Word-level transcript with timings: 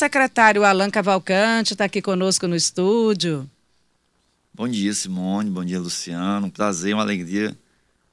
secretário 0.00 0.64
Alan 0.64 0.88
Cavalcante 0.88 1.74
está 1.74 1.84
aqui 1.84 2.00
conosco 2.00 2.48
no 2.48 2.56
estúdio. 2.56 3.46
Bom 4.54 4.66
dia, 4.66 4.94
Simone. 4.94 5.50
Bom 5.50 5.62
dia, 5.62 5.78
Luciano. 5.78 6.46
Um 6.46 6.50
prazer, 6.50 6.94
uma 6.94 7.02
alegria 7.02 7.54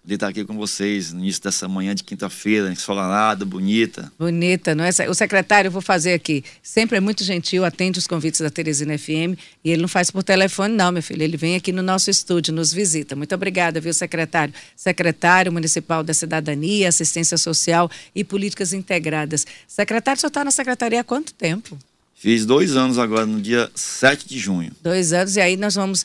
de 0.07 0.13
estar 0.13 0.29
aqui 0.29 0.45
com 0.45 0.55
vocês 0.55 1.11
no 1.11 1.19
início 1.19 1.43
dessa 1.43 1.67
manhã 1.67 1.93
de 1.93 2.01
quinta-feira, 2.01 2.71
ensolarada, 2.71 3.43
bonita. 3.43 4.09
Bonita, 4.17 4.73
não 4.73 4.85
é? 4.85 4.89
O 5.09 5.13
secretário, 5.13 5.67
eu 5.67 5.71
vou 5.71 5.81
fazer 5.81 6.13
aqui, 6.13 6.45
sempre 6.63 6.95
é 6.95 7.01
muito 7.01 7.25
gentil, 7.25 7.65
atende 7.65 7.99
os 7.99 8.07
convites 8.07 8.39
da 8.39 8.49
Teresina 8.49 8.97
FM 8.97 9.37
e 9.65 9.69
ele 9.69 9.81
não 9.81 9.89
faz 9.89 10.09
por 10.09 10.23
telefone, 10.23 10.73
não, 10.73 10.93
meu 10.93 11.03
filho. 11.03 11.21
Ele 11.21 11.35
vem 11.35 11.57
aqui 11.57 11.73
no 11.73 11.81
nosso 11.81 12.09
estúdio, 12.09 12.53
nos 12.53 12.71
visita. 12.71 13.17
Muito 13.17 13.35
obrigada, 13.35 13.81
viu, 13.81 13.93
secretário? 13.93 14.53
Secretário 14.77 15.51
Municipal 15.51 16.01
da 16.05 16.13
Cidadania, 16.13 16.87
Assistência 16.87 17.37
Social 17.37 17.91
e 18.15 18.23
Políticas 18.23 18.71
Integradas. 18.71 19.45
Secretário, 19.67 20.21
só 20.21 20.27
está 20.27 20.45
na 20.45 20.51
secretaria 20.51 21.01
há 21.01 21.03
quanto 21.03 21.33
tempo? 21.33 21.77
Fiz 22.19 22.47
dois 22.47 22.75
anos 22.75 22.97
agora, 22.97 23.27
no 23.27 23.39
dia 23.39 23.69
7 23.75 24.27
de 24.27 24.39
junho. 24.39 24.71
Dois 24.81 25.13
anos, 25.13 25.35
e 25.35 25.39
aí 25.39 25.55
nós 25.55 25.75
vamos. 25.75 26.03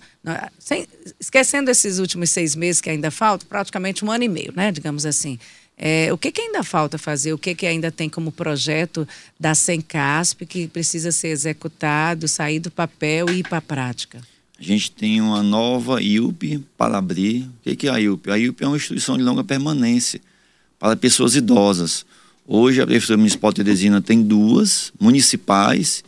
Sem, 0.58 0.86
esquecendo 1.18 1.70
esses 1.70 1.98
últimos 1.98 2.28
seis 2.28 2.54
meses 2.54 2.82
que 2.82 2.90
ainda 2.90 3.10
faltam, 3.10 3.48
praticamente 3.48 4.04
um 4.04 4.10
ano 4.10 4.24
e 4.24 4.28
meio, 4.28 4.52
né? 4.54 4.70
Digamos 4.70 5.06
assim. 5.06 5.38
É, 5.76 6.12
o 6.12 6.18
que, 6.18 6.30
que, 6.30 6.42
ainda 6.42 6.62
falta 6.62 6.98
fazer? 6.98 7.32
O 7.32 7.38
que, 7.38 7.54
que 7.54 7.66
ainda 7.66 7.90
tem 7.90 8.10
como 8.10 8.30
projeto 8.30 9.08
da 9.40 9.54
Sencasp 9.54 10.44
que 10.44 10.68
precisa 10.68 11.10
ser 11.10 11.28
executado, 11.28 12.28
sair 12.28 12.60
do 12.60 12.70
papel 12.70 13.30
e 13.30 13.38
ir 13.38 13.48
para 13.48 13.56
a 13.56 13.62
prática? 13.62 14.20
A 14.60 14.62
gente 14.62 14.92
tem 14.92 15.18
uma 15.18 15.42
nova 15.42 16.00
IUP 16.02 16.62
para 16.76 16.98
abrir. 16.98 17.44
O 17.44 17.52
que, 17.64 17.74
que 17.74 17.88
é 17.88 17.90
a 17.90 17.96
IUP? 17.96 18.30
A 18.30 18.36
IUP 18.36 18.62
é 18.62 18.66
uma 18.66 18.76
instituição 18.76 19.16
de 19.16 19.22
longa 19.22 19.42
permanência 19.42 20.20
para 20.78 20.94
pessoas 20.94 21.34
idosas. 21.34 22.04
Hoje 22.46 22.80
a 22.80 22.86
Prefeitura 22.86 23.16
Municipal 23.16 23.52
de 23.52 23.62
Teresina 23.62 24.00
tem 24.00 24.22
duas 24.22 24.92
municipais 25.00 26.02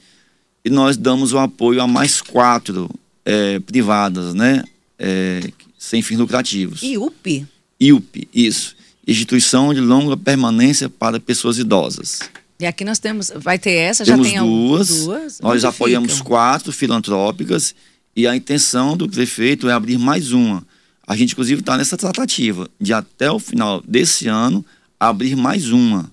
e 0.64 0.70
nós 0.70 0.96
damos 0.96 1.32
o 1.32 1.38
apoio 1.38 1.80
a 1.80 1.86
mais 1.86 2.20
quatro 2.20 2.90
é, 3.24 3.60
privadas, 3.60 4.34
né? 4.34 4.64
É, 4.98 5.40
sem 5.78 6.02
fins 6.02 6.18
lucrativos. 6.18 6.82
IUP? 6.82 7.46
IUP, 7.80 8.28
isso. 8.34 8.74
Instituição 9.06 9.72
de 9.72 9.80
Longa 9.80 10.16
Permanência 10.16 10.88
para 10.88 11.20
Pessoas 11.20 11.58
Idosas. 11.58 12.20
E 12.58 12.66
aqui 12.66 12.84
nós 12.84 12.98
temos, 12.98 13.32
vai 13.36 13.58
ter 13.58 13.72
essa, 13.72 14.04
temos 14.04 14.26
já 14.26 14.32
tem 14.32 14.40
duas. 14.40 14.88
duas. 14.88 15.40
Nós 15.40 15.64
apoiamos 15.64 16.12
ficam? 16.12 16.26
quatro 16.26 16.72
filantrópicas 16.72 17.74
e 18.16 18.26
a 18.26 18.34
intenção 18.34 18.96
do 18.96 19.08
prefeito 19.08 19.68
é 19.68 19.72
abrir 19.72 19.98
mais 19.98 20.32
uma. 20.32 20.64
A 21.06 21.16
gente, 21.16 21.32
inclusive, 21.32 21.60
está 21.60 21.76
nessa 21.76 21.96
tratativa 21.96 22.68
de 22.80 22.92
até 22.92 23.30
o 23.30 23.38
final 23.38 23.82
desse 23.86 24.26
ano 24.26 24.64
abrir 24.98 25.36
mais 25.36 25.70
uma. 25.70 26.10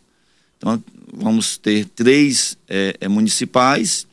Então, 0.61 0.81
vamos 1.11 1.57
ter 1.57 1.85
três 1.85 2.55
é, 2.69 2.95
é, 3.01 3.07
municipais 3.07 4.05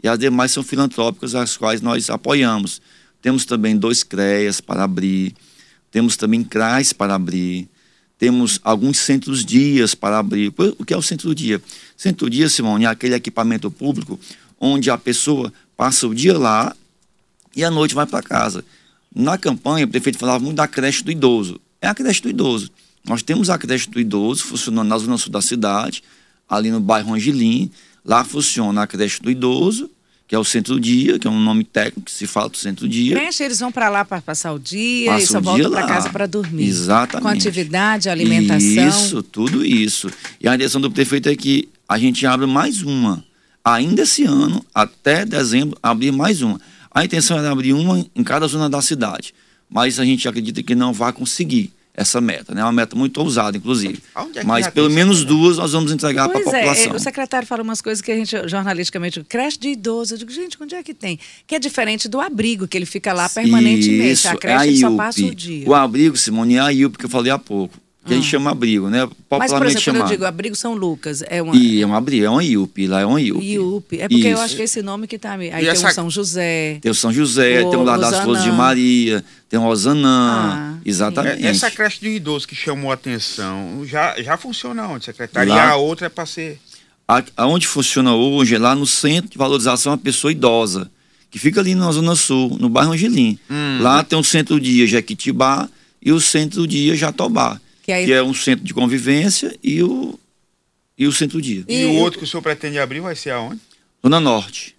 e 0.00 0.06
as 0.06 0.16
demais 0.16 0.52
são 0.52 0.62
filantrópicas, 0.62 1.34
as 1.34 1.56
quais 1.56 1.80
nós 1.80 2.08
apoiamos. 2.08 2.80
Temos 3.20 3.44
também 3.44 3.76
dois 3.76 4.04
CREAS 4.04 4.60
para 4.60 4.84
abrir, 4.84 5.34
temos 5.90 6.16
também 6.16 6.44
CRAS 6.44 6.92
para 6.92 7.16
abrir, 7.16 7.68
temos 8.16 8.60
alguns 8.62 8.98
centros-dias 8.98 9.96
para 9.96 10.18
abrir. 10.20 10.54
O 10.78 10.84
que 10.84 10.94
é 10.94 10.96
o 10.96 11.02
centro-dia? 11.02 11.60
Centro-dia, 11.96 12.48
Simone, 12.48 12.84
é 12.84 12.88
aquele 12.88 13.16
equipamento 13.16 13.68
público 13.68 14.18
onde 14.60 14.90
a 14.90 14.96
pessoa 14.96 15.52
passa 15.76 16.06
o 16.06 16.14
dia 16.14 16.38
lá 16.38 16.74
e 17.54 17.64
à 17.64 17.70
noite 17.70 17.96
vai 17.96 18.06
para 18.06 18.22
casa. 18.22 18.64
Na 19.12 19.36
campanha, 19.36 19.86
o 19.86 19.88
prefeito 19.88 20.18
falava 20.18 20.38
muito 20.38 20.56
da 20.56 20.68
creche 20.68 21.02
do 21.02 21.10
idoso. 21.10 21.60
É 21.80 21.88
a 21.88 21.94
creche 21.94 22.22
do 22.22 22.30
idoso. 22.30 22.70
Nós 23.06 23.22
temos 23.22 23.48
a 23.50 23.56
creche 23.56 23.88
do 23.88 24.00
idoso 24.00 24.44
funcionando 24.44 24.88
na 24.88 24.98
zona 24.98 25.16
sul 25.16 25.30
da 25.30 25.40
cidade, 25.40 26.02
ali 26.48 26.70
no 26.70 26.80
bairro 26.80 27.14
Angelim. 27.14 27.70
Lá 28.04 28.24
funciona 28.24 28.82
a 28.82 28.86
creche 28.86 29.20
do 29.22 29.30
idoso, 29.30 29.90
que 30.28 30.34
é 30.34 30.38
o 30.38 30.44
centro-dia, 30.44 31.18
que 31.18 31.26
é 31.26 31.30
um 31.30 31.38
nome 31.38 31.62
técnico 31.62 32.02
que 32.02 32.10
se 32.10 32.26
fala 32.26 32.48
do 32.48 32.56
centro-dia. 32.56 33.16
Creche, 33.16 33.44
eles 33.44 33.60
vão 33.60 33.70
para 33.70 33.88
lá 33.88 34.04
para 34.04 34.20
passar 34.20 34.52
o 34.52 34.58
dia 34.58 35.12
Passa 35.12 35.24
e 35.24 35.26
só 35.26 35.40
voltam 35.40 35.70
para 35.70 35.86
casa 35.86 36.10
para 36.10 36.26
dormir. 36.26 36.66
Exatamente. 36.66 37.22
Com 37.22 37.28
atividade, 37.28 38.08
alimentação. 38.08 38.88
Isso, 38.88 39.22
tudo 39.22 39.64
isso. 39.64 40.10
E 40.40 40.48
a 40.48 40.56
direção 40.56 40.80
do 40.80 40.90
prefeito 40.90 41.28
é 41.28 41.36
que 41.36 41.68
a 41.88 41.98
gente 41.98 42.26
abre 42.26 42.46
mais 42.46 42.82
uma. 42.82 43.24
Ainda 43.64 44.02
esse 44.02 44.24
ano, 44.24 44.64
até 44.74 45.24
dezembro, 45.24 45.78
abrir 45.82 46.12
mais 46.12 46.42
uma. 46.42 46.60
A 46.90 47.04
intenção 47.04 47.38
é 47.38 47.48
abrir 47.48 47.72
uma 47.72 48.04
em 48.14 48.24
cada 48.24 48.46
zona 48.46 48.68
da 48.68 48.82
cidade. 48.82 49.32
Mas 49.68 49.98
a 49.98 50.04
gente 50.04 50.28
acredita 50.28 50.62
que 50.62 50.74
não 50.74 50.92
vai 50.92 51.12
conseguir 51.12 51.72
essa 51.96 52.20
meta, 52.20 52.54
né? 52.54 52.60
É 52.60 52.64
uma 52.64 52.72
meta 52.72 52.94
muito 52.94 53.18
ousada, 53.20 53.56
inclusive. 53.56 53.98
É 54.34 54.44
Mas 54.44 54.68
pelo 54.68 54.90
menos 54.90 55.24
duas 55.24 55.56
nós 55.56 55.72
vamos 55.72 55.90
entregar 55.90 56.28
para 56.28 56.38
a 56.40 56.42
população. 56.42 56.92
É, 56.92 56.94
o 56.94 56.98
secretário 56.98 57.48
fala 57.48 57.62
umas 57.62 57.80
coisas 57.80 58.02
que 58.02 58.12
a 58.12 58.16
gente, 58.16 58.36
jornalisticamente, 58.46 59.24
creche 59.24 59.58
de 59.58 59.68
idoso. 59.70 60.14
Eu 60.14 60.18
digo, 60.18 60.30
gente, 60.30 60.58
onde 60.62 60.74
é 60.74 60.82
que 60.82 60.92
tem? 60.92 61.18
Que 61.46 61.54
é 61.54 61.58
diferente 61.58 62.06
do 62.06 62.20
abrigo, 62.20 62.68
que 62.68 62.76
ele 62.76 62.84
fica 62.84 63.14
lá 63.14 63.28
permanentemente. 63.28 64.12
Isso, 64.12 64.28
a 64.28 64.36
creche 64.36 64.82
é 64.82 64.86
a 64.86 64.90
só 64.90 64.96
passa 64.96 65.24
o 65.24 65.34
dia. 65.34 65.66
O 65.66 65.74
abrigo, 65.74 66.16
Simone, 66.16 66.56
é 66.56 66.60
a 66.60 66.68
IUP 66.68 66.98
que 66.98 67.06
eu 67.06 67.10
falei 67.10 67.32
há 67.32 67.38
pouco 67.38 67.85
que 68.06 68.12
a 68.12 68.16
gente 68.16 68.26
ah. 68.26 68.30
chama 68.30 68.50
abrigo, 68.50 68.88
né? 68.88 69.06
Popularmente 69.06 69.52
Mas, 69.52 69.52
por 69.52 69.66
exemplo, 69.66 69.82
chamado. 69.82 70.00
quando 70.00 70.10
eu 70.10 70.16
digo 70.16 70.24
abrigo 70.24 70.56
São 70.56 70.74
Lucas, 70.74 71.22
é 71.26 71.42
uma... 71.42 71.56
E 71.56 71.82
é 71.82 71.86
um 71.86 71.94
abrigo, 71.94 72.24
é 72.24 72.30
uma 72.30 72.42
IUP, 72.42 72.86
lá 72.86 73.00
é 73.00 73.06
uma 73.06 73.20
IUP. 73.20 73.44
IUP, 73.44 74.00
é 74.00 74.08
porque 74.08 74.28
Isso. 74.28 74.28
eu 74.28 74.40
acho 74.40 74.56
que 74.56 74.62
é 74.62 74.64
esse 74.64 74.82
nome 74.82 75.06
que 75.06 75.18
tá... 75.18 75.32
Aí 75.32 75.48
e 75.48 75.50
tem 75.50 75.68
essa... 75.68 75.88
o 75.88 75.92
São 75.92 76.10
José. 76.10 76.78
Tem 76.80 76.90
o 76.90 76.94
São 76.94 77.12
José, 77.12 77.64
o 77.64 77.70
tem 77.70 77.78
o 77.78 77.82
Lá 77.82 77.96
das 77.96 78.20
Flores 78.20 78.42
de 78.42 78.52
Maria, 78.52 79.24
tem 79.48 79.58
o 79.58 79.64
Osanã, 79.66 80.76
ah, 80.76 80.78
exatamente. 80.84 81.44
É, 81.44 81.48
essa 81.48 81.70
creche 81.70 82.00
de 82.00 82.08
idoso 82.08 82.46
que 82.46 82.54
chamou 82.54 82.90
a 82.90 82.94
atenção, 82.94 83.84
já, 83.84 84.14
já 84.22 84.36
funciona 84.36 84.86
onde, 84.88 85.04
secretário? 85.04 85.50
Lá... 85.50 85.56
E 85.56 85.70
a 85.70 85.76
outra 85.76 86.06
é 86.06 86.08
para 86.08 86.26
ser... 86.26 86.58
A, 87.08 87.22
aonde 87.36 87.66
funciona 87.66 88.14
hoje 88.14 88.54
é 88.54 88.58
lá 88.58 88.74
no 88.74 88.86
Centro 88.86 89.30
de 89.30 89.38
Valorização 89.38 89.92
da 89.92 89.98
Pessoa 89.98 90.32
Idosa, 90.32 90.90
que 91.30 91.38
fica 91.38 91.60
ali 91.60 91.74
na 91.74 91.90
Zona 91.92 92.14
Sul, 92.14 92.56
no 92.58 92.68
bairro 92.68 92.92
Angelim. 92.92 93.38
Hum. 93.50 93.78
Lá 93.80 94.02
tem 94.02 94.18
o 94.18 94.24
Centro-Dia 94.24 94.86
Jequitibá 94.86 95.68
e 96.02 96.12
o 96.12 96.20
Centro-Dia 96.20 96.94
Jatobá 96.96 97.60
que, 97.86 97.92
aí... 97.92 98.04
que 98.04 98.12
é 98.12 98.20
um 98.20 98.34
centro 98.34 98.64
de 98.64 98.74
convivência 98.74 99.56
e 99.62 99.80
o, 99.80 100.18
e 100.98 101.06
o 101.06 101.12
centro-dia. 101.12 101.64
E, 101.68 101.82
e, 101.82 101.86
o 101.86 101.94
outro 101.94 102.18
que 102.18 102.24
o 102.24 102.26
senhor 102.26 102.42
pretende 102.42 102.80
abrir 102.80 102.98
vai 102.98 103.14
ser 103.14 103.30
aonde? 103.30 103.60
Zona 104.02 104.18
Norte. 104.18 104.74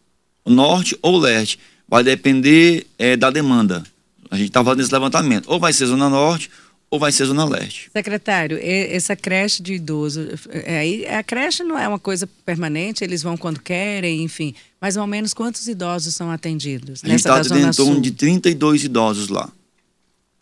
Norte 0.45 0.97
ou 1.01 1.17
Leste. 1.17 1.57
Vai 1.87 2.03
depender 2.03 2.85
é, 2.99 3.15
da 3.15 3.29
demanda. 3.29 3.81
A 4.29 4.35
gente 4.35 4.49
está 4.49 4.61
fazendo 4.61 4.81
esse 4.81 4.91
levantamento. 4.91 5.47
Ou 5.47 5.57
vai 5.57 5.71
ser 5.71 5.85
Zona 5.85 6.09
Norte 6.09 6.51
ou 6.89 6.99
vai 6.99 7.13
ser 7.13 7.25
Zona 7.25 7.45
Leste. 7.45 7.89
Secretário, 7.93 8.59
essa 8.61 9.15
creche 9.15 9.63
de 9.63 9.75
idoso, 9.75 10.27
é, 10.49 11.15
a 11.15 11.23
creche 11.23 11.63
não 11.63 11.77
é 11.77 11.87
uma 11.87 11.99
coisa 11.99 12.27
permanente, 12.45 13.05
eles 13.05 13.23
vão 13.23 13.37
quando 13.37 13.61
querem, 13.61 14.21
enfim. 14.21 14.53
Mais 14.81 14.97
ou 14.97 15.07
menos 15.07 15.33
quantos 15.33 15.65
idosos 15.67 16.13
são 16.13 16.29
atendidos? 16.29 17.01
A 17.05 17.07
gente 17.07 17.19
está 17.19 17.39
em 17.39 17.71
torno 17.71 18.01
de 18.01 18.11
32 18.11 18.83
idosos 18.83 19.29
lá. 19.29 19.49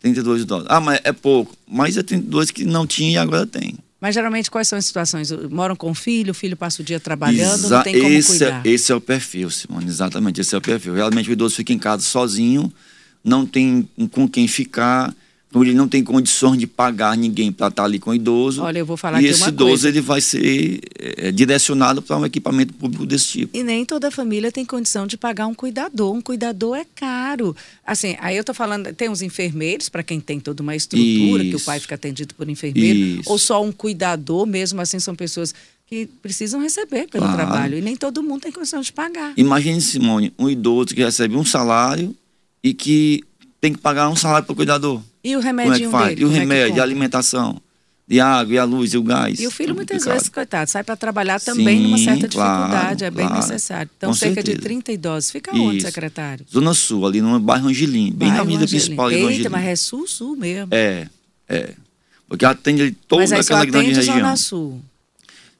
32 0.06 0.44
dólares. 0.44 0.68
Ah, 0.70 0.80
mas 0.80 1.00
é 1.02 1.12
pouco. 1.12 1.54
Mas 1.66 1.96
é 1.96 2.02
32 2.02 2.50
que 2.50 2.64
não 2.64 2.86
tinha 2.86 3.12
e 3.12 3.16
agora 3.16 3.46
tem. 3.46 3.76
Mas 4.00 4.14
geralmente 4.14 4.50
quais 4.50 4.68
são 4.68 4.78
as 4.78 4.84
situações? 4.84 5.30
Moram 5.50 5.74
com 5.74 5.90
o 5.90 5.94
filho, 5.94 6.30
o 6.30 6.34
filho 6.34 6.56
passa 6.56 6.82
o 6.82 6.84
dia 6.84 7.00
trabalhando, 7.00 7.64
Exa 7.64 7.76
não 7.76 7.82
tem 7.82 7.98
como 7.98 8.12
esse, 8.12 8.44
é, 8.44 8.46
cuidar. 8.46 8.66
Esse 8.66 8.92
é 8.92 8.94
o 8.94 9.00
perfil, 9.00 9.50
Simone, 9.50 9.86
exatamente, 9.86 10.40
esse 10.40 10.54
é 10.54 10.58
o 10.58 10.60
perfil. 10.60 10.94
Realmente 10.94 11.30
o 11.30 11.32
idoso 11.32 11.56
fica 11.56 11.72
em 11.72 11.78
casa 11.78 12.02
sozinho, 12.02 12.70
não 13.24 13.46
tem 13.46 13.88
com 14.12 14.28
quem 14.28 14.46
ficar, 14.46 15.14
ele 15.54 15.74
não 15.74 15.88
tem 15.88 16.02
condições 16.02 16.58
de 16.58 16.66
pagar 16.66 17.16
ninguém 17.16 17.52
para 17.52 17.68
estar 17.68 17.82
tá 17.82 17.86
ali 17.86 17.98
com 17.98 18.10
o 18.10 18.14
idoso. 18.14 18.62
Olha, 18.62 18.80
eu 18.80 18.86
vou 18.86 18.96
falar 18.96 19.22
E 19.22 19.26
esse 19.26 19.48
idoso 19.48 19.70
coisa. 19.70 19.88
ele 19.88 20.00
vai 20.00 20.20
ser 20.20 20.80
é, 20.98 21.32
direcionado 21.32 22.02
para 22.02 22.16
um 22.18 22.26
equipamento 22.26 22.74
público 22.74 23.06
desse 23.06 23.26
tipo. 23.28 23.56
E 23.56 23.62
nem 23.62 23.84
toda 23.84 24.10
família 24.10 24.50
tem 24.50 24.64
condição 24.64 25.06
de 25.06 25.16
pagar 25.16 25.46
um 25.46 25.54
cuidador. 25.54 26.14
Um 26.14 26.20
cuidador 26.20 26.76
é 26.76 26.84
caro. 26.94 27.56
Assim, 27.86 28.16
aí 28.20 28.36
eu 28.36 28.40
estou 28.40 28.54
falando, 28.54 28.92
tem 28.92 29.08
os 29.08 29.22
enfermeiros, 29.22 29.88
para 29.88 30.02
quem 30.02 30.20
tem 30.20 30.40
toda 30.40 30.62
uma 30.62 30.74
estrutura, 30.74 31.42
Isso. 31.42 31.50
que 31.50 31.56
o 31.56 31.60
pai 31.60 31.80
fica 31.80 31.94
atendido 31.94 32.34
por 32.34 32.48
enfermeiro, 32.48 33.20
Isso. 33.20 33.30
ou 33.30 33.38
só 33.38 33.64
um 33.64 33.72
cuidador, 33.72 34.46
mesmo 34.46 34.80
assim 34.80 34.98
são 34.98 35.14
pessoas 35.14 35.54
que 35.86 36.06
precisam 36.20 36.60
receber 36.60 37.08
pelo 37.08 37.24
claro. 37.24 37.36
trabalho. 37.36 37.78
E 37.78 37.80
nem 37.80 37.96
todo 37.96 38.22
mundo 38.22 38.42
tem 38.42 38.52
condição 38.52 38.80
de 38.80 38.92
pagar. 38.92 39.32
Imagine, 39.36 39.80
Simone, 39.80 40.34
um 40.38 40.50
idoso 40.50 40.88
que 40.88 41.02
recebe 41.02 41.36
um 41.36 41.44
salário 41.44 42.14
e 42.62 42.74
que 42.74 43.22
tem 43.60 43.72
que 43.72 43.78
pagar 43.78 44.08
um 44.08 44.16
salário 44.16 44.44
para 44.44 44.52
o 44.52 44.56
cuidador. 44.56 45.00
E 45.26 45.34
o 45.34 45.40
remédio 45.40 45.72
é? 45.72 46.08
Dele, 46.08 46.22
e 46.22 46.24
o 46.24 46.30
é 46.30 46.38
remédio, 46.38 46.76
é 46.76 46.80
a 46.80 46.82
alimentação, 46.84 47.60
de 48.06 48.20
água, 48.20 48.54
e 48.54 48.58
a 48.58 48.62
luz, 48.62 48.94
e 48.94 48.96
o 48.96 49.02
gás. 49.02 49.40
E 49.40 49.46
o 49.48 49.50
filho, 49.50 49.74
muitas 49.74 49.96
complicado. 49.96 50.14
vezes, 50.14 50.28
coitado, 50.28 50.70
sai 50.70 50.84
para 50.84 50.94
trabalhar 50.94 51.40
também 51.40 51.78
Sim, 51.78 51.82
numa 51.82 51.98
certa 51.98 52.28
dificuldade, 52.28 52.70
claro, 52.70 53.04
é 53.04 53.10
bem 53.10 53.26
claro, 53.26 53.42
necessário. 53.42 53.90
Então, 53.96 54.14
cerca 54.14 54.36
certeza. 54.36 54.56
de 54.56 54.62
30 54.62 54.92
idosos. 54.92 55.30
Fica 55.32 55.50
Isso. 55.50 55.64
onde, 55.64 55.80
secretário? 55.80 56.46
Zona 56.48 56.72
Sul, 56.74 57.04
ali 57.04 57.20
no 57.20 57.40
bairro 57.40 57.68
Angelim, 57.68 58.12
bem 58.12 58.28
bairro 58.28 58.34
na 58.34 58.40
avenida 58.42 58.68
principal 58.68 59.10
Eita, 59.10 59.26
Angelim. 59.26 59.48
mas 59.48 59.64
é 59.64 59.74
sul-sul 59.74 60.36
mesmo. 60.36 60.68
É, 60.72 61.08
é. 61.48 61.70
Porque 62.28 62.44
atende 62.44 62.92
toda 63.08 63.24
aquela 63.24 63.64
grande 63.64 63.94
região. 63.94 64.16
Zona 64.18 64.36
Sul. 64.36 64.80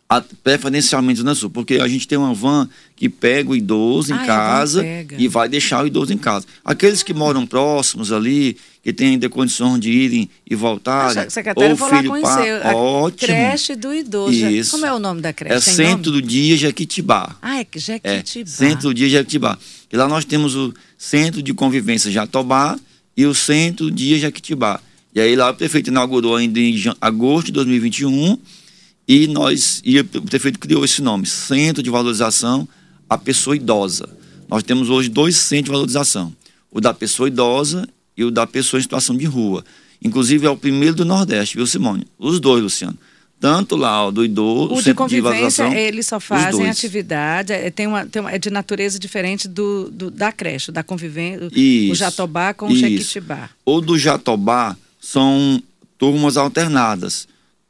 A, 0.08 0.20
preferencialmente 0.20 1.18
Zona 1.18 1.34
Sul, 1.34 1.50
porque 1.50 1.74
a 1.74 1.88
gente 1.88 2.06
tem 2.06 2.16
uma 2.16 2.32
van 2.32 2.68
que 2.94 3.08
pega 3.08 3.50
o 3.50 3.56
idoso 3.56 4.12
em 4.12 4.16
Ah, 4.16 4.20
é, 4.20 4.22
a 4.22 4.26
casa 4.26 4.84
e 5.18 5.26
vai 5.28 5.48
deixar 5.48 5.82
o 5.84 5.86
idoso 5.86 6.12
em 6.12 6.18
casa. 6.18 6.46
Aqueles 6.64 7.02
que 7.02 7.12
moram 7.12 7.44
próximos 7.46 8.12
ali, 8.12 8.56
que 8.84 8.92
têm 8.92 9.08
ainda 9.10 9.28
condições 9.28 9.80
de 9.80 9.90
irem 9.90 10.30
e 10.48 10.54
voltarem, 10.54 11.24
Ah, 11.24 11.30
secretário, 11.30 11.68
eu 11.68 11.70
ou 11.72 11.76
vou 11.76 11.88
lá 11.88 11.96
filho 11.96 12.10
conhecer 12.10 12.62
pá, 12.62 12.70
a 12.70 12.76
ótimo. 12.76 13.18
creche 13.26 13.74
do 13.74 13.92
idoso. 13.92 14.32
Isso. 14.32 14.70
Como 14.70 14.86
é 14.86 14.92
o 14.94 14.98
nome 15.00 15.20
da 15.20 15.32
creche? 15.32 15.54
É 15.56 15.60
Tem 15.60 15.74
Centro 15.74 16.10
nome? 16.12 16.22
do 16.22 16.28
Dia 16.28 16.56
Jequitibá. 16.56 17.36
Ah, 17.42 17.58
é 17.58 17.62
É, 17.62 17.78
Jequitibá. 17.78 18.46
Centro 18.50 18.88
do 18.88 18.94
Dia 18.94 19.08
Jequitibá. 19.08 19.58
E 19.92 19.96
lá 19.96 20.08
nós 20.08 20.24
temos 20.24 20.54
o 20.54 20.72
Centro 20.96 21.42
de 21.42 21.52
Convivência 21.52 22.10
Jatobá 22.12 22.78
e 23.16 23.26
o 23.26 23.34
Centro 23.34 23.86
do 23.86 23.90
Dia 23.90 24.18
Jequitibá. 24.18 24.80
E 25.12 25.20
aí 25.20 25.34
lá 25.34 25.50
o 25.50 25.54
prefeito 25.54 25.90
inaugurou 25.90 26.36
ainda 26.36 26.60
em 26.60 26.76
agosto 27.00 27.46
de 27.46 27.52
2021 27.52 28.38
e 29.08 29.26
nós 29.26 29.80
e 29.84 29.98
o 30.00 30.04
prefeito 30.04 30.58
criou 30.58 30.84
esse 30.84 31.00
nome, 31.02 31.26
Centro 31.26 31.82
de 31.82 31.90
Valorização 31.90 32.68
à 33.08 33.16
Pessoa 33.16 33.56
Idosa. 33.56 34.08
Nós 34.48 34.62
temos 34.62 34.88
hoje 34.90 35.08
dois 35.08 35.36
centros 35.36 35.66
de 35.66 35.70
valorização, 35.72 36.32
o 36.70 36.80
da 36.80 36.94
pessoa 36.94 37.28
idosa 37.28 37.88
e 38.16 38.22
o 38.24 38.30
da 38.30 38.46
pessoa 38.46 38.78
em 38.78 38.82
situação 38.82 39.16
de 39.16 39.24
rua. 39.24 39.64
Inclusive 40.02 40.46
é 40.46 40.50
o 40.50 40.56
primeiro 40.56 40.94
do 40.94 41.04
Nordeste, 41.04 41.56
viu, 41.56 41.66
Simone? 41.66 42.06
Os 42.18 42.38
dois, 42.38 42.62
Luciano. 42.62 42.96
Tanto 43.40 43.74
lá 43.76 44.06
o 44.06 44.12
do 44.12 44.24
idoso, 44.24 44.72
O 44.72 44.76
de 44.78 44.84
Centro 44.84 44.90
de 44.92 44.94
convivência, 45.20 45.64
Valorização. 45.64 45.72
eles 45.74 46.06
só 46.06 46.18
fazem 46.20 46.68
atividade, 46.70 47.52
é, 47.52 47.70
tem 47.70 47.86
uma, 47.86 48.06
tem 48.06 48.20
uma- 48.22 48.30
é 48.32 48.38
de 48.38 48.50
natureza 48.50 48.98
diferente 48.98 49.46
do, 49.48 49.90
do- 49.90 50.10
da 50.10 50.30
creche, 50.32 50.70
da 50.72 50.82
convivência, 50.82 51.48
o 51.48 51.58
Isso, 51.58 51.96
Jatobá 51.96 52.54
com 52.54 52.68
o 52.68 52.72
isso. 52.72 52.80
Jequitibá. 52.80 53.50
ou 53.64 53.80
do 53.80 53.98
Jatobá 53.98 54.76
são 55.00 55.60
turmas 55.98 56.36
alternadas. 56.36 57.26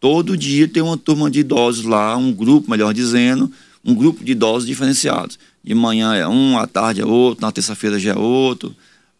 Todo 0.08 0.36
dia 0.36 0.68
tem 0.68 0.80
uma 0.84 0.96
turma 0.96 1.28
de 1.28 1.40
idosos 1.40 1.84
lá, 1.84 2.16
um 2.16 2.32
grupo, 2.32 2.70
melhor 2.70 2.94
dizendo, 2.94 3.50
um 3.84 3.92
grupo 3.92 4.22
de 4.22 4.30
idosos 4.30 4.64
diferenciados. 4.64 5.36
De 5.64 5.74
manhã 5.74 6.14
é 6.14 6.28
um, 6.28 6.56
à 6.56 6.64
tarde 6.64 7.00
é 7.00 7.04
outro, 7.04 7.44
na 7.44 7.50
terça-feira 7.50 7.98
já 7.98 8.12
é 8.12 8.16
outro. 8.16 8.72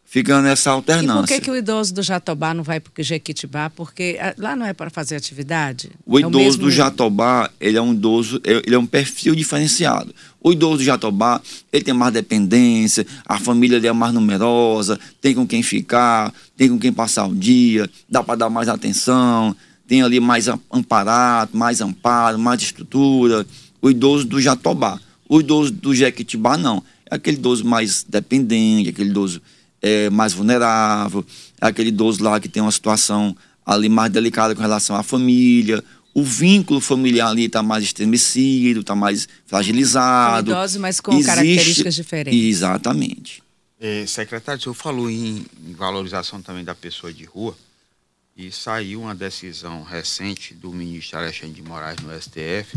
Fica 0.04 0.40
nessa 0.40 0.70
E 0.70 0.72
alternância. 0.74 1.22
por 1.22 1.26
que, 1.26 1.40
que 1.40 1.50
o 1.50 1.56
idoso 1.56 1.92
do 1.92 2.04
Jatobá 2.04 2.54
não 2.54 2.62
vai 2.62 2.78
para 2.78 2.92
o 2.96 3.02
Jequitibá? 3.02 3.68
Porque 3.68 4.16
ah, 4.20 4.32
lá 4.38 4.54
não 4.54 4.64
é 4.64 4.72
para 4.72 4.88
fazer 4.88 5.16
atividade? 5.16 5.90
O 6.06 6.16
É 6.18 6.22
idoso 6.22 6.38
mesmo- 6.38 6.62
do 6.62 6.70
Jatobá, 6.70 7.50
ele 7.60 7.76
é 7.76 7.82
um 7.82 7.92
idoso, 7.92 8.40
é- 8.44 8.62
ele 8.64 8.76
é 8.76 8.78
um 8.78 8.86
perfil 8.86 9.34
diferenciado. 9.34 10.14
O 10.40 10.52
idoso 10.52 10.76
do 10.78 10.84
Jatobá, 10.84 11.42
ele 11.72 11.82
tem 11.82 11.92
mais 11.92 12.12
dependência, 12.14 13.04
a 13.26 13.40
família 13.40 13.78
dele 13.80 13.88
é 13.88 13.92
mais 13.92 14.14
numerosa, 14.14 15.00
tem 15.20 15.34
com 15.34 15.44
quem 15.44 15.64
ficar, 15.64 16.32
tem 16.56 16.68
com 16.68 16.78
quem 16.78 16.92
passar 16.92 17.26
o 17.26 17.34
dia, 17.34 17.90
dá 18.08 18.22
para 18.22 18.36
dar 18.36 18.48
mais 18.48 18.68
atenção, 18.68 19.54
tem 19.86 20.02
ali 20.02 20.20
mais 20.20 20.48
am- 20.48 20.60
amparado, 20.70 21.56
mais 21.56 21.80
amparo, 21.80 22.38
mais 22.38 22.62
estrutura. 22.62 23.46
O 23.80 23.90
idoso 23.90 24.24
do 24.24 24.40
Jatobá. 24.40 24.98
O 25.28 25.40
idoso 25.40 25.70
do 25.72 25.94
Jequitibá, 25.94 26.56
não. 26.56 26.82
É 27.10 27.14
aquele 27.16 27.36
idoso 27.36 27.64
mais 27.64 28.04
dependente, 28.08 28.88
aquele 28.90 29.10
idoso 29.10 29.40
é, 29.82 30.10
mais 30.10 30.32
vulnerável, 30.32 31.24
é 31.60 31.66
aquele 31.66 31.88
idoso 31.90 32.22
lá 32.22 32.40
que 32.40 32.48
tem 32.48 32.62
uma 32.62 32.72
situação 32.72 33.36
ali 33.64 33.88
mais 33.88 34.10
delicada 34.12 34.54
com 34.54 34.60
relação 34.62 34.96
à 34.96 35.02
família, 35.02 35.82
o 36.14 36.22
vínculo 36.24 36.80
familiar 36.80 37.28
ali 37.28 37.44
está 37.44 37.62
mais 37.62 37.84
estremecido, 37.84 38.80
está 38.80 38.94
mais 38.94 39.28
fragilizado. 39.46 40.50
São 40.50 40.58
idosos, 40.60 40.76
mas 40.78 41.00
com 41.00 41.22
características 41.22 41.94
diferentes. 41.94 42.40
Exatamente. 42.40 43.42
É, 43.80 44.06
secretário, 44.06 44.58
o 44.58 44.62
senhor 44.62 44.74
falou 44.74 45.10
em 45.10 45.44
valorização 45.76 46.40
também 46.40 46.64
da 46.64 46.74
pessoa 46.74 47.12
de 47.12 47.24
rua 47.24 47.56
e 48.36 48.52
saiu 48.52 49.00
uma 49.00 49.14
decisão 49.14 49.82
recente 49.82 50.52
do 50.52 50.70
ministro 50.70 51.18
Alexandre 51.18 51.54
de 51.54 51.62
Moraes 51.62 51.98
no 52.00 52.12
STF. 52.20 52.76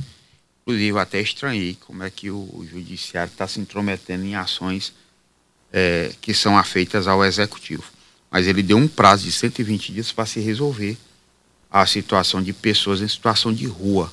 Inclusive, 0.62 0.98
até 0.98 1.20
estranhei 1.20 1.78
como 1.86 2.04
é 2.04 2.10
que 2.10 2.32
o, 2.32 2.38
o 2.54 2.66
judiciário 2.66 3.32
está 3.32 3.46
se 3.46 3.60
intrometendo 3.60 4.24
em 4.24 4.36
ações 4.36 4.94
é, 5.74 6.14
que 6.22 6.34
são 6.34 6.58
afeitas 6.58 7.08
ao 7.08 7.26
executivo. 7.26 7.84
Mas 8.32 8.48
ele 8.48 8.64
deu 8.64 8.78
um 8.78 8.88
prazo 8.88 9.26
de 9.26 9.32
120 9.34 9.92
dias 9.92 10.12
para 10.12 10.26
se 10.26 10.40
resolver 10.40 10.98
a 11.70 11.86
situação 11.86 12.42
de 12.42 12.54
pessoas 12.54 13.02
em 13.02 13.08
situação 13.08 13.52
de 13.54 13.66
rua. 13.66 14.12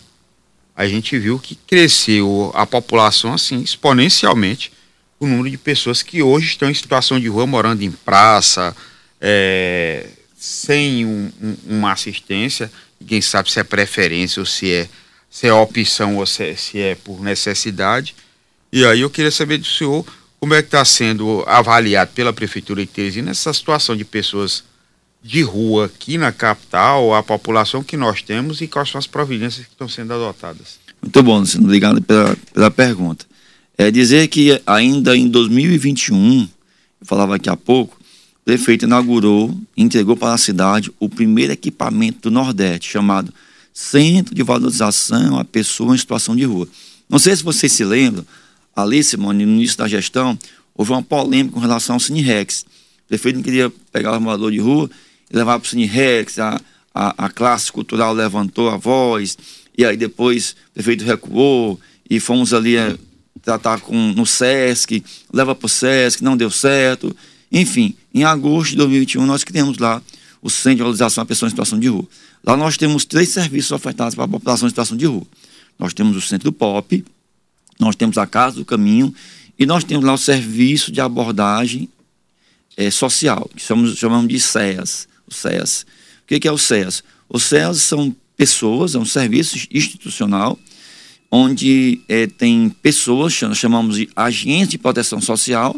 A 0.74 0.88
gente 0.88 1.16
viu 1.18 1.38
que 1.38 1.54
cresceu 1.54 2.50
a 2.54 2.66
população 2.66 3.32
assim 3.32 3.60
exponencialmente 3.60 4.72
o 5.18 5.26
número 5.26 5.50
de 5.50 5.56
pessoas 5.56 6.02
que 6.02 6.22
hoje 6.22 6.48
estão 6.48 6.68
em 6.68 6.74
situação 6.74 7.20
de 7.20 7.28
rua, 7.28 7.46
morando 7.46 7.82
em 7.82 7.90
praça, 7.90 8.76
é, 9.20 10.10
sem 10.46 11.04
um- 11.04 11.30
um- 11.42 11.56
uma 11.78 11.92
assistência, 11.92 12.70
quem 13.04 13.20
sabe 13.20 13.50
se 13.50 13.58
é 13.58 13.64
preferência 13.64 14.38
ou 14.38 14.46
se 14.46 14.70
é, 14.72 14.88
se 15.28 15.46
é 15.48 15.52
opção 15.52 16.16
ou 16.16 16.24
se 16.24 16.44
é, 16.44 16.54
se 16.54 16.78
é 16.78 16.94
por 16.94 17.20
necessidade. 17.20 18.14
E 18.72 18.84
aí 18.84 19.00
eu 19.00 19.10
queria 19.10 19.30
saber 19.32 19.58
do 19.58 19.66
senhor 19.66 20.06
como 20.38 20.54
é 20.54 20.62
que 20.62 20.68
está 20.68 20.84
sendo 20.84 21.42
avaliado 21.48 22.12
pela 22.14 22.32
Prefeitura 22.32 22.80
de 22.82 22.86
Teresina 22.92 23.32
essa 23.32 23.52
situação 23.52 23.96
de 23.96 24.04
pessoas 24.04 24.62
de 25.22 25.42
rua 25.42 25.86
aqui 25.86 26.16
na 26.16 26.30
capital, 26.30 27.12
a 27.12 27.22
população 27.24 27.82
que 27.82 27.96
nós 27.96 28.22
temos 28.22 28.60
e 28.60 28.68
quais 28.68 28.88
são 28.88 29.00
as 29.00 29.06
providências 29.08 29.66
que 29.66 29.72
estão 29.72 29.88
sendo 29.88 30.12
adotadas. 30.14 30.78
Muito 31.02 31.22
bom, 31.24 31.40
Luciano. 31.40 31.66
Obrigado 31.66 32.00
pela, 32.00 32.36
pela 32.54 32.70
pergunta. 32.70 33.26
É 33.76 33.90
dizer 33.90 34.28
que 34.28 34.62
ainda 34.64 35.16
em 35.16 35.28
2021, 35.28 36.42
eu 36.42 37.06
falava 37.06 37.34
aqui 37.34 37.50
há 37.50 37.56
pouco, 37.56 37.98
o 38.46 38.48
prefeito 38.48 38.84
inaugurou, 38.84 39.60
entregou 39.76 40.16
para 40.16 40.32
a 40.32 40.38
cidade 40.38 40.92
o 41.00 41.08
primeiro 41.08 41.52
equipamento 41.52 42.20
do 42.22 42.30
Nordeste, 42.30 42.88
chamado 42.88 43.34
Centro 43.74 44.36
de 44.36 44.42
Valorização 44.44 45.36
à 45.36 45.44
Pessoa 45.44 45.96
em 45.96 45.98
Situação 45.98 46.36
de 46.36 46.44
Rua. 46.44 46.68
Não 47.08 47.18
sei 47.18 47.34
se 47.34 47.42
vocês 47.42 47.72
se 47.72 47.84
lembram, 47.84 48.24
ali, 48.74 49.02
Simone, 49.02 49.44
no 49.44 49.54
início 49.54 49.76
da 49.76 49.88
gestão, 49.88 50.38
houve 50.76 50.92
uma 50.92 51.02
polêmica 51.02 51.54
com 51.54 51.58
relação 51.58 51.96
ao 51.96 52.00
Cinerex. 52.00 52.64
O 53.04 53.08
prefeito 53.08 53.34
não 53.34 53.42
queria 53.42 53.68
pegar 53.90 54.16
o 54.16 54.20
morador 54.20 54.52
de 54.52 54.58
rua 54.58 54.88
e 55.28 55.36
levar 55.36 55.58
para 55.58 55.66
o 55.66 55.68
Cinerex, 55.68 56.38
a, 56.38 56.60
a, 56.94 57.26
a 57.26 57.28
classe 57.28 57.72
cultural 57.72 58.14
levantou 58.14 58.70
a 58.70 58.76
voz, 58.76 59.36
e 59.76 59.84
aí 59.84 59.96
depois 59.96 60.52
o 60.70 60.74
prefeito 60.74 61.04
recuou, 61.04 61.80
e 62.08 62.20
fomos 62.20 62.54
ali 62.54 62.76
eh, 62.76 62.96
tratar 63.42 63.80
com, 63.80 64.12
no 64.12 64.24
SESC, 64.24 65.02
leva 65.32 65.52
para 65.52 65.66
o 65.66 65.68
SESC, 65.68 66.22
não 66.22 66.36
deu 66.36 66.48
certo. 66.48 67.14
Enfim, 67.50 67.94
em 68.20 68.24
agosto 68.24 68.70
de 68.70 68.76
2021 68.76 69.26
nós 69.26 69.44
criamos 69.44 69.78
lá 69.78 70.02
o 70.42 70.48
Centro 70.50 70.76
de 70.76 70.82
Valorização 70.82 71.22
à 71.22 71.26
Pessoa 71.26 71.48
em 71.48 71.50
Situação 71.50 71.78
de 71.78 71.88
Rua. 71.88 72.06
Lá 72.44 72.56
nós 72.56 72.76
temos 72.76 73.04
três 73.04 73.28
serviços 73.30 73.72
ofertados 73.72 74.14
para 74.14 74.24
a 74.24 74.28
população 74.28 74.66
em 74.66 74.70
situação 74.70 74.96
de 74.96 75.04
rua. 75.06 75.26
Nós 75.78 75.92
temos 75.92 76.16
o 76.16 76.20
Centro 76.20 76.52
POP, 76.52 77.04
nós 77.80 77.96
temos 77.96 78.16
a 78.16 78.26
Casa 78.26 78.56
do 78.56 78.64
Caminho 78.64 79.12
e 79.58 79.66
nós 79.66 79.82
temos 79.82 80.04
lá 80.04 80.12
o 80.14 80.18
Serviço 80.18 80.92
de 80.92 81.00
Abordagem 81.00 81.88
eh, 82.76 82.90
Social, 82.90 83.50
que 83.54 83.62
chamamos, 83.62 83.96
chamamos 83.98 84.28
de 84.28 84.38
CEAS. 84.38 85.08
O 85.26 85.34
CEAS. 85.34 85.84
O 86.22 86.26
que, 86.38 86.46
é 86.46 86.52
o 86.52 86.58
CEAS? 86.58 87.02
O 87.28 87.38
CEAS 87.40 87.78
são 87.78 88.14
pessoas, 88.36 88.94
é 88.94 88.98
um 88.98 89.04
serviço 89.04 89.56
institucional 89.72 90.58
onde 91.30 92.00
eh, 92.08 92.28
tem 92.28 92.68
pessoas, 92.82 93.32
cham- 93.32 93.54
chamamos 93.54 93.96
de 93.96 94.08
agentes 94.14 94.68
de 94.68 94.78
proteção 94.78 95.20
social, 95.20 95.74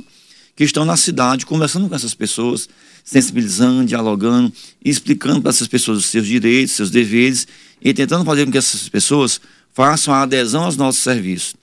que 0.58 0.64
estão 0.64 0.84
na 0.84 0.96
cidade 0.96 1.46
conversando 1.46 1.88
com 1.88 1.94
essas 1.94 2.14
pessoas, 2.14 2.68
sensibilizando, 3.04 3.84
dialogando, 3.84 4.52
explicando 4.84 5.40
para 5.40 5.50
essas 5.50 5.68
pessoas 5.68 5.98
os 5.98 6.06
seus 6.06 6.26
direitos, 6.26 6.74
seus 6.74 6.90
deveres, 6.90 7.46
e 7.80 7.94
tentando 7.94 8.24
fazer 8.24 8.44
com 8.44 8.50
que 8.50 8.58
essas 8.58 8.88
pessoas 8.88 9.40
façam 9.72 10.12
a 10.12 10.22
adesão 10.22 10.64
aos 10.64 10.76
nossos 10.76 11.00
serviços. 11.00 11.54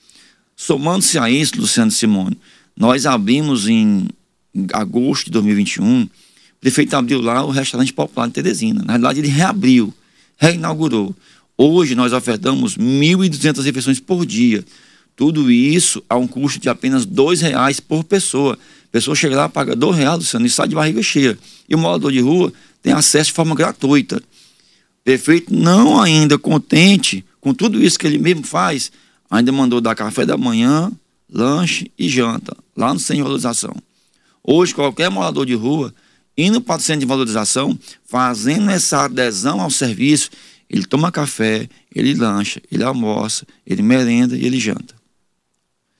Somando-se 0.56 1.20
a 1.20 1.30
isso, 1.30 1.60
Luciano 1.60 1.92
Simone, 1.92 2.38
nós 2.74 3.06
abrimos 3.06 3.68
em, 3.68 4.08
agosto 4.72 5.26
de 5.26 5.32
2021, 5.32 6.04
o 6.04 6.10
prefeito 6.62 6.94
abriu 6.94 7.20
lá 7.20 7.44
o 7.44 7.52
restaurante 7.52 7.92
popular 7.92 8.28
de 8.28 8.34
Teresina. 8.34 8.82
Na 8.86 8.94
verdade, 8.94 9.20
ele 9.20 9.28
reabriu, 9.28 9.94
reinaugurou. 10.38 11.14
Hoje 11.58 11.96
nós 11.96 12.14
ofertamos 12.14 12.78
1.200 12.78 13.62
refeições 13.62 14.00
por 14.00 14.26
dia. 14.26 14.64
Tudo 15.18 15.50
isso 15.50 16.04
a 16.10 16.18
um 16.18 16.28
custo 16.28 16.60
de 16.60 16.70
apenas 16.70 17.04
R$ 17.04 17.12
2,00 17.12 17.82
por 17.86 18.04
pessoa. 18.06 18.58
Pessoa 18.96 19.14
chega 19.14 19.36
lá, 19.36 19.50
paga 19.50 19.74
R$ 19.74 19.78
2,00, 19.78 20.16
Luciano, 20.16 20.46
e 20.46 20.50
sai 20.50 20.70
de 20.70 20.76
barriga 20.76 21.04
cheia. 21.04 21.38
E 21.68 21.76
o 21.76 21.78
morador 21.78 22.14
de 22.14 22.22
rua 22.22 22.54
tem 22.82 22.94
acesso 22.94 23.26
de 23.26 23.34
forma 23.34 23.54
gratuita. 23.54 24.24
Prefeito, 25.04 25.54
não 25.54 26.00
ainda 26.02 26.38
contente 26.38 27.26
com 27.42 27.54
tudo 27.54 27.84
isso 27.84 28.00
que 28.00 28.08
ele 28.08 28.18
mesmo 28.18 28.44
faz, 28.48 28.94
ainda 29.30 29.52
mandou 29.52 29.82
dar 29.82 29.96
café 29.96 30.26
da 30.26 30.38
manhã, 30.38 30.90
lanche 31.30 31.92
e 32.00 32.08
janta, 32.08 32.56
lá 32.74 32.94
no 32.94 33.00
Centro 33.02 33.18
de 33.18 33.24
Valorização. 33.24 33.76
Hoje, 34.42 34.74
qualquer 34.74 35.10
morador 35.12 35.46
de 35.46 35.56
rua, 35.56 35.94
indo 36.38 36.62
para 36.62 36.78
o 36.78 36.82
Centro 36.82 37.02
de 37.02 37.06
Valorização, 37.06 37.78
fazendo 38.06 38.72
essa 38.72 39.04
adesão 39.04 39.60
ao 39.60 39.70
serviço, 39.70 40.30
ele 40.70 40.86
toma 40.86 41.12
café, 41.12 41.68
ele 41.94 42.14
lancha, 42.14 42.62
ele 42.72 42.82
almoça, 42.82 43.46
ele 43.68 43.82
merenda 43.82 44.38
e 44.38 44.46
ele 44.46 44.58
janta. 44.58 44.96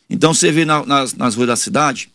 Então, 0.10 0.34
você 0.34 0.50
vê 0.50 0.64
na- 0.64 0.86
nas, 0.86 1.14
nas 1.14 1.36
ruas 1.36 1.50
da 1.50 1.58
cidade, 1.58 2.15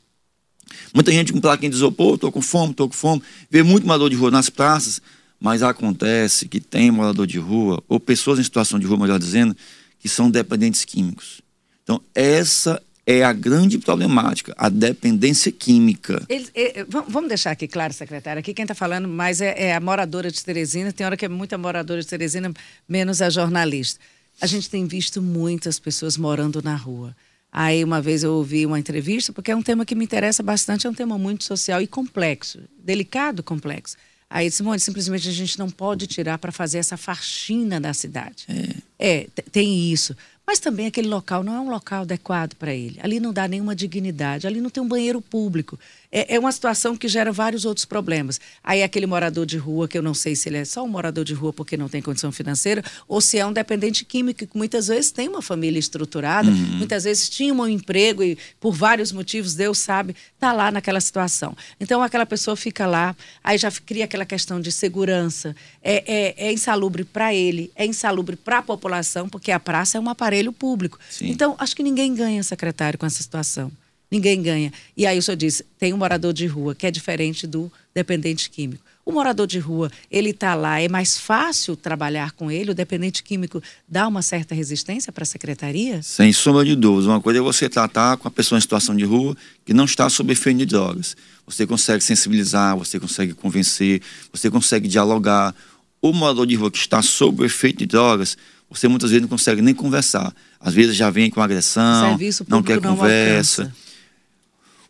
muita 0.95 1.13
gente 1.13 1.33
com 1.33 1.41
plaquinha 1.41 1.71
de 1.71 1.77
isopor, 1.77 2.15
estou 2.15 2.33
com 2.33 2.43
fome, 2.43 2.73
estou 2.73 2.89
com 2.89 2.95
fome, 2.95 3.23
vê 3.51 3.63
muito 3.63 3.87
morador 3.87 4.11
de 4.11 4.17
rua 4.17 4.31
nas 4.31 4.51
praças, 4.51 5.01
mas 5.41 5.63
acontece 5.63 6.47
que 6.47 6.61
tem 6.61 6.91
morador 6.91 7.27
de 7.27 7.39
rua, 7.39 7.83
ou 7.89 7.99
pessoas 7.99 8.39
em 8.39 8.43
situação 8.43 8.79
de 8.79 8.87
rua, 8.87 8.99
melhor 8.99 9.19
dizendo, 9.19 9.57
que 9.99 10.09
são 10.09 10.31
dependentes 10.31 10.85
químicos. 10.85 11.41
Então, 11.83 12.01
essa 12.15 12.81
é 13.07 13.25
a 13.25 13.33
grande 13.33 13.79
problemática, 13.79 14.55
a 14.57 14.69
dependência 14.69 15.51
química. 15.51 16.23
Ele, 16.29 16.49
ele, 16.55 16.85
vamos 16.85 17.29
deixar 17.29 17.51
aqui 17.51 17.67
claro, 17.67 17.93
secretário, 17.93 18.39
aqui 18.39 18.55
quem 18.55 18.63
está 18.63 18.75
falando 18.75 19.09
mais 19.09 19.41
é, 19.41 19.55
é, 19.57 19.75
a 19.75 19.81
moradora 19.81 20.31
de 20.31 20.45
Teresina, 20.45 20.93
tem 20.93 21.05
hora 21.05 21.17
que 21.17 21.25
é 21.25 21.29
muita 21.29 21.59
moradora 21.59 22.01
de 22.01 22.07
Teresina, 22.07 22.53
menos 22.89 23.21
a 23.21 23.29
jornalista. 23.29 23.99
A 24.41 24.47
gente 24.47 24.71
tem 24.71 24.87
visto 24.87 25.21
muitas 25.21 25.79
pessoas 25.79 26.17
morando 26.17 26.63
na 26.63 26.77
rua. 26.77 27.17
Aí 27.53 27.83
uma 27.83 28.01
vez 28.01 28.23
eu 28.23 28.33
ouvi 28.35 28.65
uma 28.65 28.79
entrevista, 28.79 29.33
porque 29.33 29.51
é 29.51 29.57
um 29.57 29.63
tema 29.63 29.85
que 29.85 29.95
me 29.95 30.05
interessa 30.05 30.43
bastante, 30.43 30.87
é 30.87 30.91
um 30.91 30.95
tema 30.95 31.19
muito 31.19 31.45
social 31.45 31.81
e 31.83 31.87
complexo, 31.87 32.61
delicado, 32.79 33.43
complexo. 33.43 33.97
Aí, 34.29 34.49
Simone, 34.49 34.79
simplesmente 34.79 35.29
a 35.29 35.33
gente 35.33 35.59
não 35.59 35.69
pode 35.69 36.07
tirar 36.07 36.39
para 36.39 36.53
fazer 36.53 36.79
essa 36.79 36.97
faxina 36.97 37.81
da 37.81 37.93
cidade. 37.93 38.45
É, 38.49 38.77
é 39.01 39.27
tem 39.51 39.91
isso. 39.91 40.15
Mas 40.51 40.59
também 40.59 40.87
aquele 40.87 41.07
local 41.07 41.45
não 41.45 41.55
é 41.55 41.61
um 41.61 41.71
local 41.71 42.03
adequado 42.03 42.55
para 42.57 42.75
ele. 42.75 42.99
Ali 43.01 43.21
não 43.21 43.33
dá 43.33 43.47
nenhuma 43.47 43.73
dignidade, 43.73 44.49
ali 44.49 44.61
não 44.61 44.69
tem 44.69 44.83
um 44.83 44.89
banheiro 44.89 45.21
público. 45.21 45.79
É, 46.11 46.35
é, 46.35 46.39
uma 46.41 46.51
situação 46.51 46.97
que 46.97 47.07
gera 47.07 47.31
vários 47.31 47.65
outros 47.65 47.85
problemas. 47.85 48.41
Aí 48.65 48.83
aquele 48.83 49.07
morador 49.07 49.47
de 49.47 49.57
rua, 49.57 49.87
que 49.87 49.97
eu 49.97 50.03
não 50.03 50.13
sei 50.13 50.35
se 50.35 50.49
ele 50.49 50.57
é 50.57 50.65
só 50.65 50.83
um 50.83 50.89
morador 50.89 51.25
de 51.25 51.35
rua 51.35 51.53
porque 51.53 51.77
não 51.77 51.89
tem 51.89 52.03
condição 52.03 52.33
financeira, 52.33 52.83
ou 53.07 53.21
se 53.21 53.39
é 53.39 53.47
um 53.47 53.53
dependente 53.53 54.05
químico, 54.05 54.45
que 54.45 54.59
muitas 54.59 54.89
vezes 54.89 55.13
tem 55.13 55.29
uma 55.29 55.41
família 55.41 55.79
estruturada, 55.79 56.51
uhum. 56.51 56.79
muitas 56.79 57.05
vezes 57.05 57.29
tinha 57.29 57.55
um 57.55 57.69
emprego 57.69 58.25
e 58.25 58.37
por 58.59 58.73
vários 58.73 59.13
motivos, 59.13 59.55
Deus 59.55 59.79
sabe, 59.79 60.17
está 60.35 60.53
lá 60.53 60.73
naquela 60.73 61.01
situação. 61.01 61.57
Então 61.79 62.03
aquela 62.03 62.27
pessoa 62.27 62.57
fica 62.57 62.89
lá, 62.89 63.15
aí 63.45 63.57
já 63.57 63.71
cria 63.71 64.05
aquela 64.05 64.25
questão 64.25 64.61
de 64.61 64.73
segurança. 64.73 65.55
É, 65.81 66.03
é, 66.13 66.49
é 66.49 66.53
insalubre 66.53 67.05
para 67.05 67.33
ele, 67.33 67.71
é 67.77 67.87
insalubre 67.87 68.35
para 68.35 68.59
a 68.59 68.63
população, 68.63 68.90
porque 69.29 69.53
a 69.53 69.61
praça 69.61 69.99
é 69.99 70.01
um 70.01 70.09
aparelho 70.09 70.53
público. 70.53 70.99
Sim. 71.09 71.29
Então, 71.31 71.55
acho 71.59 71.75
que 71.75 71.83
ninguém 71.83 72.15
ganha, 72.15 72.43
secretário, 72.43 72.99
com 72.99 73.07
essa 73.07 73.23
situação. 73.23 73.71
Ninguém 74.11 74.43
ganha. 74.43 74.73
E 74.97 75.07
aí 75.07 75.19
o 75.19 75.23
senhor 75.23 75.37
disse, 75.37 75.65
tem 75.79 75.95
um 75.95 75.97
morador 75.97 76.33
de 76.33 76.47
rua, 76.47 76.75
que 76.75 76.87
é 76.87 76.91
diferente 76.91 77.47
do 77.47 77.71
dependente 77.95 78.51
químico. 78.51 78.83
O 79.05 79.13
morador 79.13 79.47
de 79.47 79.59
rua, 79.59 79.91
ele 80.11 80.31
está 80.31 80.55
lá, 80.55 80.81
é 80.81 80.89
mais 80.89 81.19
fácil 81.19 81.75
trabalhar 81.75 82.33
com 82.33 82.51
ele? 82.51 82.71
O 82.71 82.75
dependente 82.75 83.23
químico 83.23 83.63
dá 83.89 84.07
uma 84.07 84.21
certa 84.21 84.55
resistência 84.55 85.13
para 85.13 85.23
a 85.23 85.27
secretaria? 85.27 86.03
Sem 86.03 86.33
sombra 86.33 86.65
de 86.65 86.77
dúvidas. 86.77 87.07
Uma 87.07 87.21
coisa 87.21 87.39
é 87.39 87.43
você 87.43 87.69
tratar 87.69 88.17
com 88.19 88.29
a 88.29 88.31
pessoa 88.31 88.59
em 88.59 88.61
situação 88.61 88.95
de 88.95 89.05
rua 89.05 89.37
que 89.65 89.73
não 89.73 89.85
está 89.85 90.09
sob 90.09 90.33
efeito 90.33 90.59
de 90.59 90.67
drogas. 90.67 91.17
Você 91.47 91.67
consegue 91.67 92.05
sensibilizar, 92.05 92.77
você 92.77 93.01
consegue 93.01 93.33
convencer, 93.33 94.03
você 94.33 94.51
consegue 94.51 94.87
dialogar. 94.87 95.55
O 96.03 96.13
morador 96.13 96.47
de 96.47 96.55
rua 96.55 96.71
que 96.71 96.79
está 96.79 97.03
sob 97.03 97.43
o 97.43 97.45
efeito 97.45 97.79
de 97.79 97.87
drogas, 97.87 98.37
você 98.71 98.87
muitas 98.87 99.11
vezes 99.11 99.23
não 99.23 99.29
consegue 99.29 99.61
nem 99.61 99.75
conversar. 99.75 100.33
Às 100.61 100.73
vezes 100.73 100.95
já 100.95 101.11
vem 101.11 101.29
com 101.29 101.41
agressão, 101.41 102.19
não 102.49 102.63
quer 102.63 102.81
não 102.81 102.97
conversa. 102.97 103.63
Alcança. 103.63 103.77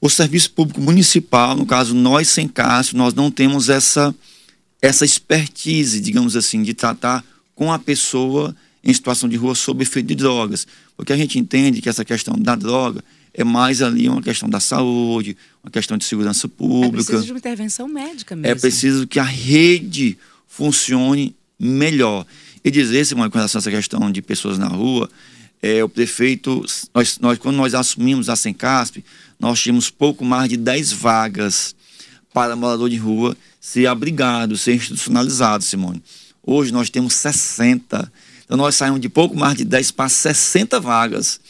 O 0.00 0.08
serviço 0.08 0.50
público 0.52 0.80
municipal, 0.80 1.56
no 1.56 1.66
caso 1.66 1.94
nós 1.94 2.28
sem 2.28 2.46
Cássio, 2.46 2.96
nós 2.96 3.14
não 3.14 3.30
temos 3.30 3.68
essa 3.68 4.14
essa 4.82 5.04
expertise, 5.04 6.00
digamos 6.00 6.36
assim, 6.36 6.62
de 6.62 6.72
tratar 6.72 7.24
com 7.54 7.70
a 7.70 7.78
pessoa 7.78 8.56
em 8.82 8.92
situação 8.92 9.28
de 9.28 9.36
rua 9.36 9.54
sob 9.54 9.82
efeito 9.82 10.06
de 10.06 10.14
drogas, 10.14 10.66
porque 10.96 11.12
a 11.12 11.16
gente 11.16 11.38
entende 11.38 11.82
que 11.82 11.88
essa 11.88 12.02
questão 12.04 12.34
da 12.38 12.54
droga 12.54 13.04
é 13.34 13.44
mais 13.44 13.82
ali 13.82 14.08
uma 14.08 14.22
questão 14.22 14.48
da 14.48 14.58
saúde, 14.58 15.36
uma 15.62 15.70
questão 15.70 15.98
de 15.98 16.04
segurança 16.04 16.48
pública. 16.48 16.88
É 16.88 17.04
preciso 17.04 17.24
de 17.24 17.32
uma 17.32 17.38
intervenção 17.38 17.88
médica 17.88 18.34
mesmo. 18.34 18.50
É 18.50 18.58
preciso 18.58 19.06
que 19.06 19.18
a 19.18 19.24
rede 19.24 20.16
funcione 20.48 21.36
melhor. 21.58 22.26
E 22.64 22.70
dizer, 22.70 23.04
Simone, 23.04 23.30
com 23.30 23.38
relação 23.38 23.58
a 23.58 23.60
essa 23.60 23.70
questão 23.70 24.10
de 24.10 24.20
pessoas 24.20 24.58
na 24.58 24.68
rua, 24.68 25.08
é, 25.62 25.82
o 25.84 25.88
prefeito, 25.88 26.64
nós, 26.94 27.18
nós, 27.18 27.38
quando 27.38 27.56
nós 27.56 27.74
assumimos 27.74 28.28
a 28.28 28.36
Sencasp, 28.36 29.04
nós 29.38 29.60
tínhamos 29.60 29.90
pouco 29.90 30.24
mais 30.24 30.48
de 30.48 30.56
10 30.56 30.92
vagas 30.92 31.74
para 32.32 32.56
morador 32.56 32.88
de 32.88 32.96
rua 32.96 33.36
ser 33.60 33.86
abrigado, 33.86 34.56
ser 34.56 34.74
institucionalizado, 34.74 35.62
Simone. 35.62 36.02
Hoje 36.42 36.72
nós 36.72 36.88
temos 36.88 37.14
60. 37.14 38.10
Então 38.44 38.56
nós 38.56 38.74
saímos 38.74 39.00
de 39.00 39.08
pouco 39.08 39.36
mais 39.36 39.56
de 39.56 39.64
10 39.64 39.90
para 39.90 40.08
60 40.08 40.80
vagas. 40.80 41.40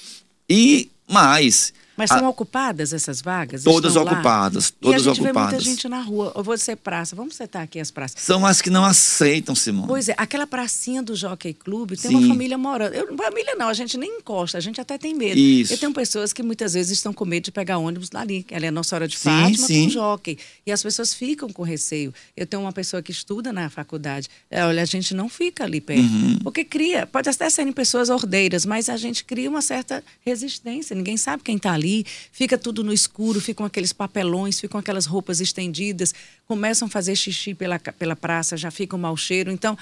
E 0.49 0.91
mais, 1.09 1.73
mas 2.01 2.11
são 2.11 2.27
a... 2.27 2.29
ocupadas 2.29 2.93
essas 2.93 3.21
vagas? 3.21 3.65
Todas 3.65 3.97
ocupadas, 3.97 4.71
todas 4.71 5.05
e 5.05 5.09
a 5.09 5.13
gente 5.13 5.21
ocupadas. 5.23 5.51
Vê 5.51 5.57
muita 5.57 5.61
gente 5.61 5.89
na 5.89 6.01
rua. 6.01 6.33
Eu 6.35 6.43
vou 6.43 6.57
ser 6.57 6.77
praça. 6.77 7.15
Vamos 7.15 7.37
setar 7.37 7.63
aqui 7.63 7.79
as 7.79 7.91
praças. 7.91 8.21
São 8.23 8.47
as 8.47 8.61
que 8.63 8.71
não 8.71 8.85
aceitam, 8.85 9.55
Simone. 9.55 9.87
Pois 9.87 10.09
é, 10.09 10.15
aquela 10.17 10.47
pracinha 10.47 11.03
do 11.03 11.15
Jockey 11.15 11.55
Club 11.55 11.91
tem 11.91 12.11
Sim. 12.11 12.17
uma 12.17 12.29
família 12.29 12.57
morando. 12.57 12.95
Eu, 12.95 13.17
família 13.17 13.55
não, 13.57 13.69
a 13.69 13.75
gente 13.75 13.99
nem 13.99 14.19
encosta, 14.19 14.59
a 14.59 14.61
gente 14.61 14.81
até 14.81 14.97
tem 14.99 15.15
medo. 15.15 15.39
Isso. 15.39 15.73
Eu 15.73 15.79
tenho 15.79 15.93
pessoas 15.93 16.33
que 16.33 16.43
muitas 16.43 16.75
vezes 16.75 16.93
estão 16.93 17.13
com 17.13 17.25
medo 17.25 17.45
de 17.45 17.53
pegar 17.53 17.79
ônibus 17.79 18.09
ali. 18.15 18.47
Ela 18.51 18.67
é 18.67 18.71
Nossa 18.71 18.97
Hora 18.97 19.09
de 19.09 19.17
sim, 19.17 19.29
Fátima 19.29 19.67
sim. 19.67 19.85
com 19.85 19.91
Jockey. 19.91 20.39
E 20.67 20.73
as 20.73 20.83
pessoas 20.83 21.13
ficam 21.15 21.49
com 21.49 21.63
receio. 21.63 22.15
Eu 22.37 22.47
tenho 22.47 22.63
uma 22.63 22.73
pessoa 22.73 23.03
que 23.03 23.13
estuda 23.13 23.53
na 23.53 23.69
faculdade. 23.69 24.29
É, 24.51 24.65
olha, 24.65 24.83
a 24.83 24.87
gente 24.87 25.15
não 25.15 25.29
fica 25.29 25.65
ali 25.65 25.81
perto. 25.81 26.03
Uhum. 26.03 26.39
Porque 26.43 26.65
cria, 26.65 27.07
pode 27.07 27.29
até 27.29 27.49
serem 27.51 27.73
pessoas 27.73 28.09
ordeiras, 28.09 28.65
mas 28.65 28.89
a 28.89 28.97
gente 28.97 29.25
cria 29.25 29.49
uma 29.49 29.63
certa 29.63 30.03
resistência. 30.25 30.95
Ninguém 30.95 31.17
sabe 31.17 31.43
quem 31.43 31.57
está 31.57 31.73
ali. 31.73 31.90
Fica 32.33 32.57
tudo 32.57 32.71
tudo 32.81 32.85
no 32.85 32.93
escuro, 32.93 33.41
ficam 33.41 33.67
aqueles 33.67 33.93
papelões, 33.93 34.61
ficam 34.61 34.79
aquelas 34.79 35.05
roupas 35.05 35.41
estendidas, 35.41 36.15
começam 36.47 36.87
a 36.87 36.91
fazer 36.91 37.15
xixi 37.17 37.55
pela, 37.55 37.79
pela 37.79 38.17
praça, 38.17 38.57
já 38.57 38.71
fica 38.71 38.97
um 38.97 38.99
mau 38.99 39.17
cheiro. 39.17 39.51
Então, 39.51 39.77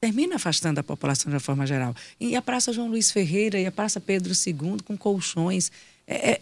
termina 0.00 0.36
afastando 0.36 0.80
a 0.80 0.82
população 0.82 1.30
de 1.30 1.34
uma 1.34 1.40
forma 1.40 1.66
geral. 1.66 1.94
E 2.20 2.36
a 2.36 2.42
Praça 2.42 2.72
João 2.72 2.88
Luiz 2.88 3.10
Ferreira 3.10 3.58
e 3.58 3.66
a 3.66 3.72
Praça 3.72 4.00
Pedro 4.00 4.32
II 4.34 4.78
com 4.84 4.96
colchões. 4.96 5.72
É, 6.08 6.32
é, 6.32 6.40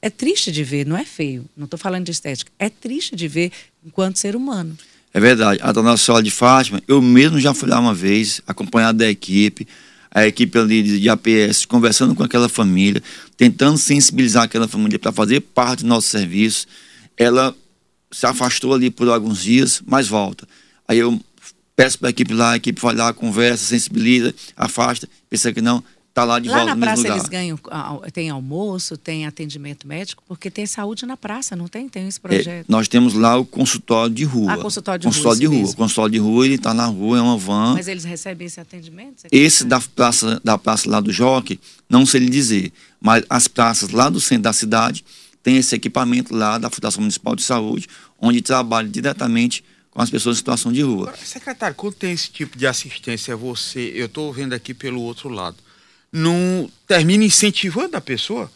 é 0.00 0.10
triste 0.10 0.50
de 0.50 0.64
ver, 0.64 0.86
não 0.86 0.96
é 0.96 1.04
feio, 1.04 1.44
não 1.54 1.66
estou 1.66 1.78
falando 1.78 2.06
de 2.06 2.12
estética, 2.12 2.50
é 2.58 2.70
triste 2.70 3.14
de 3.14 3.28
ver 3.28 3.52
enquanto 3.84 4.18
ser 4.18 4.34
humano. 4.34 4.76
É 5.12 5.20
verdade. 5.20 5.60
A 5.62 5.70
Dona 5.70 5.98
Sola 5.98 6.22
de 6.22 6.30
Fátima, 6.30 6.82
eu 6.88 7.02
mesmo 7.02 7.38
já 7.38 7.52
fui 7.52 7.68
lá 7.68 7.78
uma 7.78 7.92
vez, 7.92 8.40
acompanhado 8.46 8.96
da 8.96 9.10
equipe 9.10 9.68
a 10.14 10.26
equipe 10.26 10.58
ali 10.58 10.82
de 11.00 11.08
APS, 11.08 11.64
conversando 11.64 12.14
com 12.14 12.22
aquela 12.22 12.48
família, 12.48 13.02
tentando 13.36 13.78
sensibilizar 13.78 14.44
aquela 14.44 14.68
família 14.68 14.98
para 14.98 15.10
fazer 15.10 15.40
parte 15.40 15.80
do 15.80 15.88
nosso 15.88 16.08
serviço. 16.08 16.66
Ela 17.16 17.54
se 18.10 18.26
afastou 18.26 18.74
ali 18.74 18.90
por 18.90 19.08
alguns 19.08 19.42
dias, 19.42 19.82
mas 19.86 20.06
volta. 20.06 20.46
Aí 20.86 20.98
eu 20.98 21.18
peço 21.74 21.98
para 21.98 22.08
a 22.08 22.10
equipe 22.10 22.34
lá, 22.34 22.52
a 22.52 22.56
equipe 22.56 22.80
vai 22.80 22.94
lá, 22.94 23.12
conversa, 23.14 23.64
sensibiliza, 23.64 24.34
afasta, 24.54 25.08
pensa 25.30 25.52
que 25.52 25.62
não, 25.62 25.82
Está 26.12 26.24
lá 26.24 26.38
de 26.38 26.50
lá 26.50 26.58
volta 26.58 26.74
na 26.74 26.86
praça 26.86 27.08
eles 27.08 27.22
ganham, 27.22 27.58
tem 28.12 28.28
almoço, 28.28 28.98
tem 28.98 29.24
atendimento 29.24 29.88
médico, 29.88 30.22
porque 30.28 30.50
tem 30.50 30.66
saúde 30.66 31.06
na 31.06 31.16
praça, 31.16 31.56
não 31.56 31.68
tem? 31.68 31.88
Tem 31.88 32.06
esse 32.06 32.18
é, 32.18 32.20
projeto. 32.20 32.48
É, 32.48 32.64
nós 32.68 32.86
temos 32.86 33.14
lá 33.14 33.38
o 33.38 33.46
consultório 33.46 34.14
de 34.14 34.22
rua. 34.22 34.52
Ah, 34.52 34.58
consultório 34.58 35.00
de 35.00 35.06
consultório 35.06 35.48
rua. 35.48 35.56
De 35.56 35.62
rua. 35.62 35.72
O 35.72 35.76
consultório 35.76 36.12
de 36.12 36.18
rua, 36.18 36.44
ele 36.44 36.56
está 36.56 36.74
na 36.74 36.84
rua, 36.84 37.16
é 37.16 37.20
uma 37.22 37.38
van. 37.38 37.72
Mas 37.72 37.88
eles 37.88 38.04
recebem 38.04 38.46
esse 38.46 38.60
atendimento? 38.60 39.24
Esse 39.32 39.64
da 39.64 39.80
praça, 39.80 40.38
da 40.44 40.58
praça 40.58 40.90
lá 40.90 41.00
do 41.00 41.10
Joque, 41.10 41.58
não 41.88 42.04
sei 42.04 42.20
lhe 42.20 42.28
dizer. 42.28 42.70
Mas 43.00 43.24
as 43.30 43.48
praças 43.48 43.88
lá 43.88 44.10
do 44.10 44.20
centro 44.20 44.42
da 44.42 44.52
cidade 44.52 45.02
tem 45.42 45.56
esse 45.56 45.74
equipamento 45.74 46.34
lá 46.34 46.58
da 46.58 46.68
Fundação 46.68 47.00
Municipal 47.00 47.34
de 47.34 47.42
Saúde, 47.42 47.88
onde 48.20 48.42
trabalha 48.42 48.86
diretamente 48.86 49.64
com 49.90 50.02
as 50.02 50.10
pessoas 50.10 50.36
em 50.36 50.40
situação 50.40 50.70
de 50.70 50.82
rua. 50.82 51.14
Secretário, 51.24 51.74
quando 51.74 51.94
tem 51.94 52.12
esse 52.12 52.30
tipo 52.30 52.58
de 52.58 52.66
assistência, 52.66 53.34
você, 53.34 53.92
eu 53.94 54.04
estou 54.04 54.30
vendo 54.30 54.52
aqui 54.52 54.74
pelo 54.74 55.00
outro 55.00 55.30
lado 55.30 55.56
não 56.12 56.70
termina 56.86 57.24
incentivando 57.24 57.96
a 57.96 58.00
pessoa, 58.00 58.50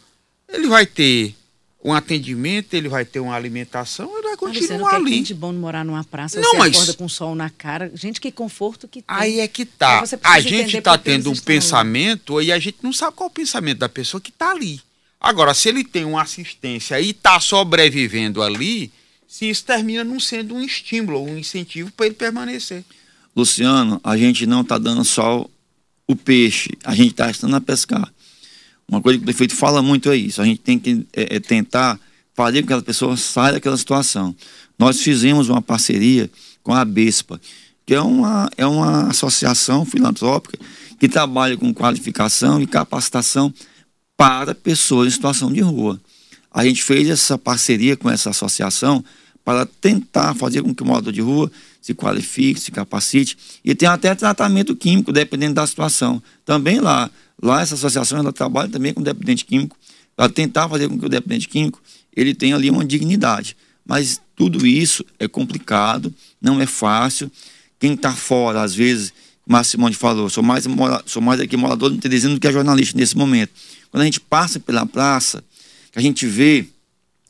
ele 0.47 0.67
vai 0.67 0.85
ter 0.85 1.35
um 1.83 1.93
atendimento, 1.93 2.73
ele 2.73 2.89
vai 2.89 3.05
ter 3.05 3.19
uma 3.19 3.35
alimentação, 3.35 4.11
ele 4.17 4.27
vai 4.27 4.37
continuar 4.37 4.95
ali. 4.95 5.13
É 5.13 5.15
quente 5.15 5.33
bom 5.33 5.53
morar 5.53 5.85
numa 5.85 6.03
praça, 6.03 6.39
não, 6.39 6.51
você 6.51 6.57
mas... 6.57 6.75
acorda 6.75 6.93
com 6.93 7.07
sol 7.09 7.33
na 7.33 7.49
cara. 7.49 7.91
Gente, 7.95 8.19
que 8.19 8.31
conforto 8.31 8.87
que 8.87 9.01
tem. 9.01 9.15
Aí 9.15 9.39
é 9.39 9.47
que 9.47 9.65
tá. 9.65 10.03
A 10.23 10.39
gente 10.39 10.77
está 10.77 10.97
tendo 10.97 11.31
um 11.31 11.35
pensamento 11.35 12.37
ali. 12.37 12.47
e 12.47 12.51
a 12.51 12.59
gente 12.59 12.77
não 12.81 12.93
sabe 12.93 13.15
qual 13.15 13.27
é 13.27 13.31
o 13.31 13.33
pensamento 13.33 13.79
da 13.79 13.89
pessoa 13.89 14.19
que 14.21 14.29
está 14.29 14.51
ali. 14.51 14.81
Agora, 15.19 15.53
se 15.53 15.69
ele 15.69 15.83
tem 15.83 16.05
uma 16.05 16.21
assistência 16.21 16.99
e 16.99 17.09
está 17.09 17.39
sobrevivendo 17.39 18.41
ali, 18.41 18.91
se 19.27 19.49
isso 19.49 19.63
termina 19.65 20.03
não 20.03 20.19
sendo 20.19 20.55
um 20.55 20.61
estímulo, 20.61 21.23
um 21.23 21.37
incentivo 21.37 21.91
para 21.91 22.05
ele 22.05 22.15
permanecer. 22.15 22.83
Luciano, 23.35 23.99
a 24.03 24.17
gente 24.17 24.45
não 24.45 24.61
está 24.61 24.77
dando 24.77 25.03
só 25.03 25.47
o 26.07 26.15
peixe, 26.15 26.69
a 26.83 26.95
gente 26.95 27.11
está 27.11 27.29
estando 27.29 27.55
a 27.55 27.61
pescar. 27.61 28.11
Uma 28.89 29.01
coisa 29.01 29.19
que 29.19 29.23
o 29.23 29.25
prefeito 29.25 29.55
fala 29.55 29.81
muito 29.81 30.09
é 30.09 30.15
isso. 30.15 30.41
A 30.41 30.45
gente 30.45 30.61
tem 30.61 30.79
que 30.79 31.05
é, 31.13 31.35
é 31.35 31.39
tentar 31.39 31.99
fazer 32.33 32.61
com 32.61 32.67
que 32.67 32.73
aquela 32.73 32.81
pessoa 32.81 33.17
saia 33.17 33.53
daquela 33.53 33.75
situação. 33.75 34.33
Nós 34.79 35.01
fizemos 35.01 35.49
uma 35.49 35.61
parceria 35.61 36.29
com 36.63 36.73
a 36.73 36.85
BESPA, 36.85 37.41
que 37.85 37.93
é 37.93 38.01
uma, 38.01 38.49
é 38.55 38.65
uma 38.65 39.09
associação 39.09 39.83
filantrópica 39.83 40.57
que 40.99 41.09
trabalha 41.09 41.57
com 41.57 41.73
qualificação 41.73 42.61
e 42.61 42.67
capacitação 42.67 43.53
para 44.15 44.55
pessoas 44.55 45.07
em 45.07 45.11
situação 45.11 45.51
de 45.51 45.61
rua. 45.61 45.99
A 46.51 46.65
gente 46.65 46.83
fez 46.83 47.09
essa 47.09 47.37
parceria 47.37 47.97
com 47.97 48.09
essa 48.09 48.29
associação 48.29 49.03
para 49.43 49.65
tentar 49.65 50.33
fazer 50.33 50.61
com 50.61 50.73
que 50.73 50.83
o 50.83 50.85
morador 50.85 51.13
de 51.13 51.21
rua 51.21 51.51
se 51.87 51.93
qualifique, 51.93 52.59
se 52.59 52.69
capacite 52.69 53.37
e 53.63 53.73
tem 53.73 53.87
até 53.87 54.13
tratamento 54.13 54.75
químico, 54.75 55.11
dependendo 55.11 55.53
da 55.53 55.65
situação. 55.65 56.21
Também 56.45 56.79
lá, 56.79 57.09
Lá 57.41 57.61
essa 57.61 57.75
associação 57.75 58.17
ela 58.17 58.33
trabalha 58.33 58.67
também 58.67 58.93
com 58.93 59.01
dependente 59.01 59.45
químico 59.45 59.77
para 60.15 60.27
tentar 60.29 60.67
fazer 60.67 60.89
com 60.89 60.97
que 60.97 61.05
o 61.05 61.09
dependente 61.09 61.47
químico 61.47 61.81
ele 62.15 62.33
tenha 62.33 62.55
ali 62.55 62.69
uma 62.69 62.83
dignidade. 62.83 63.55
Mas 63.85 64.19
tudo 64.35 64.65
isso 64.65 65.05
é 65.19 65.27
complicado, 65.27 66.13
não 66.41 66.59
é 66.59 66.65
fácil. 66.65 67.31
Quem 67.79 67.93
está 67.93 68.11
fora, 68.11 68.63
às 68.63 68.73
vezes, 68.73 69.13
como 69.43 69.55
a 69.55 69.63
Simone 69.63 69.93
falou, 69.93 70.29
sou 70.29 70.43
mais, 70.43 70.65
sou 71.05 71.21
mais 71.21 71.39
aqui 71.39 71.55
morador 71.55 71.91
de 71.91 71.99
Teresina 71.99 72.33
do 72.33 72.39
que 72.39 72.51
jornalista 72.51 72.97
nesse 72.97 73.15
momento. 73.15 73.51
Quando 73.91 74.01
a 74.01 74.05
gente 74.05 74.19
passa 74.19 74.59
pela 74.59 74.85
praça, 74.85 75.43
que 75.91 75.99
a 75.99 76.01
gente 76.01 76.25
vê. 76.25 76.65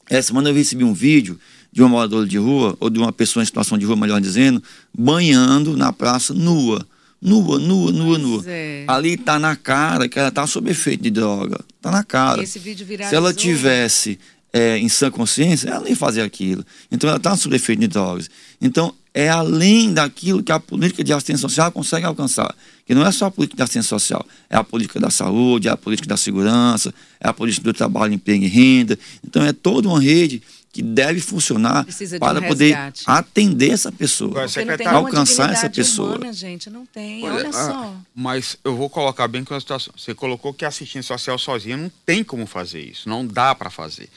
Essa 0.10 0.30
semana 0.30 0.50
eu 0.50 0.54
recebi 0.54 0.86
um 0.86 0.94
vídeo 0.94 1.38
de 1.78 1.84
uma 1.84 1.90
moradora 1.90 2.26
de 2.26 2.40
rua, 2.40 2.76
ou 2.80 2.90
de 2.90 2.98
uma 2.98 3.14
pessoa 3.14 3.44
em 3.44 3.46
situação 3.46 3.78
de 3.78 3.86
rua, 3.86 3.96
melhor 3.96 4.20
dizendo, 4.20 4.64
banhando 4.92 5.78
na 5.78 5.94
praça 5.94 6.34
nua 6.34 6.84
nua, 7.22 7.60
nua, 7.60 7.92
nua, 7.92 8.18
nua. 8.18 8.44
É. 8.48 8.84
Ali 8.88 9.14
está 9.14 9.38
na 9.38 9.56
cara 9.56 10.10
que 10.10 10.18
ela 10.18 10.30
está 10.30 10.48
sob 10.48 10.72
efeito 10.72 11.04
de 11.04 11.12
droga. 11.12 11.60
Está 11.76 11.92
na 11.92 12.04
cara. 12.04 12.42
Esse 12.42 12.58
vídeo 12.58 12.86
Se 13.08 13.14
ela 13.14 13.32
tivesse 13.32 14.20
é, 14.52 14.80
em 14.80 14.90
sã 14.90 15.12
consciência, 15.12 15.70
ela 15.70 15.84
nem 15.84 15.94
fazia 15.94 16.24
aquilo. 16.24 16.66
Então 16.92 17.08
ela 17.08 17.18
está 17.18 17.36
sob 17.36 17.56
efeito 17.56 17.80
de 17.80 17.88
drogas. 17.88 18.28
Então 18.60 18.92
é 19.14 19.30
além 19.30 19.94
daquilo 19.94 20.44
que 20.44 20.52
a 20.52 20.60
política 20.60 21.04
de 21.04 21.12
assistência 21.12 21.42
social 21.42 21.72
consegue 21.72 22.06
alcançar. 22.06 22.56
Que 22.86 22.94
não 22.94 23.06
é 23.06 23.12
só 23.12 23.26
a 23.26 23.32
política 23.32 23.58
de 23.58 23.64
assistência 23.64 23.90
social, 23.90 24.26
é 24.50 24.56
a 24.56 24.64
política 24.64 25.00
da 25.00 25.10
saúde, 25.10 25.68
é 25.68 25.72
a 25.72 25.78
política 25.78 26.08
da 26.08 26.18
segurança, 26.18 26.94
é 27.20 27.28
a 27.28 27.34
política 27.34 27.64
do 27.64 27.74
trabalho, 27.74 28.14
emprego 28.14 28.44
e 28.44 28.48
renda. 28.48 28.98
Então 29.26 29.44
é 29.44 29.52
toda 29.52 29.88
uma 29.88 30.00
rede 30.00 30.42
que 30.78 30.84
deve 30.84 31.20
funcionar 31.20 31.88
para 32.20 32.40
um 32.40 32.48
poder 32.48 32.78
atender 33.08 33.72
essa 33.72 33.92
pessoa, 33.92 34.46
alcançar 34.86 35.52
essa 35.52 35.68
pessoa. 35.68 36.18
Humana, 36.18 36.32
gente, 36.32 36.70
não 36.70 36.86
tem. 36.86 37.28
Olha, 37.28 37.52
só. 37.52 37.96
Mas 38.14 38.60
eu 38.64 38.76
vou 38.76 38.88
colocar 38.88 39.28
bem 39.28 39.44
com 39.44 39.56
a 39.56 39.60
situação. 39.60 39.92
Você 39.98 40.14
colocou 40.14 40.54
que 40.54 40.64
a 40.64 40.68
assistência 40.68 41.18
social 41.18 41.40
sozinha 41.40 41.76
não 41.76 41.92
tem 42.06 42.24
como 42.24 42.46
fazer 42.46 42.80
isso, 42.80 43.10
não 43.10 43.26
dá 43.26 43.56
para 43.56 43.72
fazer. 43.72 44.08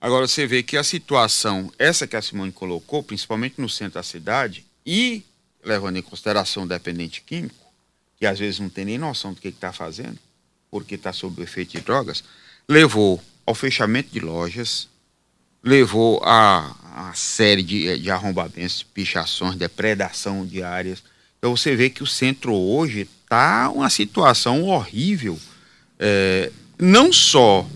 Agora 0.00 0.26
você 0.26 0.46
vê 0.46 0.62
que 0.62 0.78
a 0.78 0.82
situação, 0.82 1.70
essa 1.78 2.06
que 2.06 2.16
a 2.16 2.22
Simone 2.22 2.50
colocou, 2.50 3.02
principalmente 3.02 3.60
no 3.60 3.68
centro 3.68 3.96
da 3.96 4.02
cidade, 4.02 4.64
e 4.86 5.22
levando 5.62 5.98
em 5.98 6.02
consideração 6.02 6.62
o 6.62 6.66
dependente 6.66 7.20
químico, 7.20 7.66
que 8.18 8.24
às 8.24 8.38
vezes 8.38 8.58
não 8.58 8.70
tem 8.70 8.86
nem 8.86 8.96
noção 8.96 9.34
do 9.34 9.40
que 9.42 9.48
está 9.48 9.70
fazendo, 9.70 10.18
porque 10.70 10.94
está 10.94 11.12
sob 11.12 11.38
o 11.38 11.44
efeito 11.44 11.72
de 11.72 11.82
drogas, 11.82 12.24
levou 12.66 13.22
ao 13.44 13.54
fechamento 13.54 14.08
de 14.10 14.20
lojas, 14.20 14.88
levou 15.66 16.22
a, 16.24 16.76
a 16.94 17.12
série 17.12 17.60
de, 17.60 17.98
de 17.98 18.08
arrombamentos, 18.08 18.84
pichações, 18.84 19.56
depredação 19.56 20.46
diárias. 20.46 21.02
Então 21.38 21.56
você 21.56 21.74
vê 21.74 21.90
que 21.90 22.04
o 22.04 22.06
centro 22.06 22.54
hoje 22.54 23.00
está 23.00 23.68
uma 23.70 23.90
situação 23.90 24.62
horrível, 24.62 25.36
é, 25.98 26.52
não 26.78 27.12
só 27.12 27.66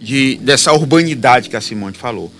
de, 0.00 0.36
dessa 0.36 0.72
urbanidade 0.72 1.50
que 1.50 1.56
a 1.56 1.60
Simone 1.60 1.94
falou, 1.94 2.32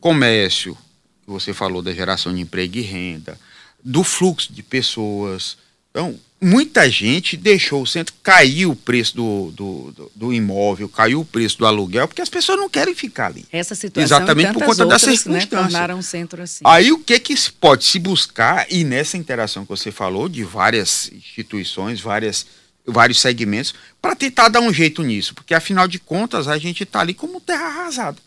comércio, 0.00 0.78
você 1.26 1.52
falou 1.52 1.82
da 1.82 1.92
geração 1.92 2.32
de 2.32 2.40
emprego 2.40 2.78
e 2.78 2.82
renda, 2.82 3.36
do 3.82 4.04
fluxo 4.04 4.52
de 4.52 4.62
pessoas. 4.62 5.58
Então, 5.90 6.18
muita 6.40 6.88
gente 6.88 7.36
deixou 7.36 7.82
o 7.82 7.86
centro, 7.86 8.14
caiu 8.22 8.70
o 8.70 8.76
preço 8.76 9.16
do, 9.16 9.50
do, 9.50 9.92
do, 9.92 10.12
do, 10.14 10.32
imóvel, 10.32 10.88
caiu 10.88 11.20
o 11.20 11.24
preço 11.24 11.58
do 11.58 11.66
aluguel, 11.66 12.08
porque 12.08 12.22
as 12.22 12.28
pessoas 12.28 12.58
não 12.58 12.70
querem 12.70 12.94
ficar 12.94 13.26
ali. 13.26 13.44
Essa 13.52 13.74
situação 13.74 14.04
Exatamente 14.04 14.52
por 14.52 14.64
conta 14.64 14.84
outras, 14.84 15.02
dessa 15.02 15.16
circunstância. 15.16 15.56
Né, 15.56 15.62
tornaram 15.62 15.98
um 15.98 16.02
centro 16.02 16.42
assim. 16.42 16.62
Aí 16.64 16.90
o 16.92 16.98
que 16.98 17.18
que 17.18 17.34
pode 17.52 17.84
se 17.84 17.98
buscar, 17.98 18.66
e 18.70 18.84
nessa 18.84 19.18
interação 19.18 19.64
que 19.64 19.68
você 19.68 19.90
falou, 19.90 20.28
de 20.28 20.42
várias 20.42 21.10
instituições, 21.12 22.00
várias, 22.00 22.46
vários 22.86 23.20
segmentos, 23.20 23.74
para 24.00 24.16
tentar 24.16 24.48
dar 24.48 24.60
um 24.60 24.72
jeito 24.72 25.02
nisso, 25.02 25.34
porque 25.34 25.52
afinal 25.52 25.86
de 25.86 25.98
contas 25.98 26.48
a 26.48 26.56
gente 26.56 26.84
está 26.84 27.00
ali 27.00 27.12
como 27.12 27.40
terra 27.40 27.66
arrasada. 27.66 28.18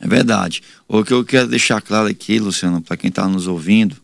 É 0.00 0.06
verdade. 0.06 0.62
O 0.86 1.04
que 1.04 1.12
eu 1.12 1.24
quero 1.24 1.48
deixar 1.48 1.82
claro 1.82 2.06
aqui, 2.06 2.38
Luciano, 2.38 2.80
para 2.80 2.96
quem 2.96 3.08
está 3.08 3.26
nos 3.26 3.48
ouvindo, 3.48 3.96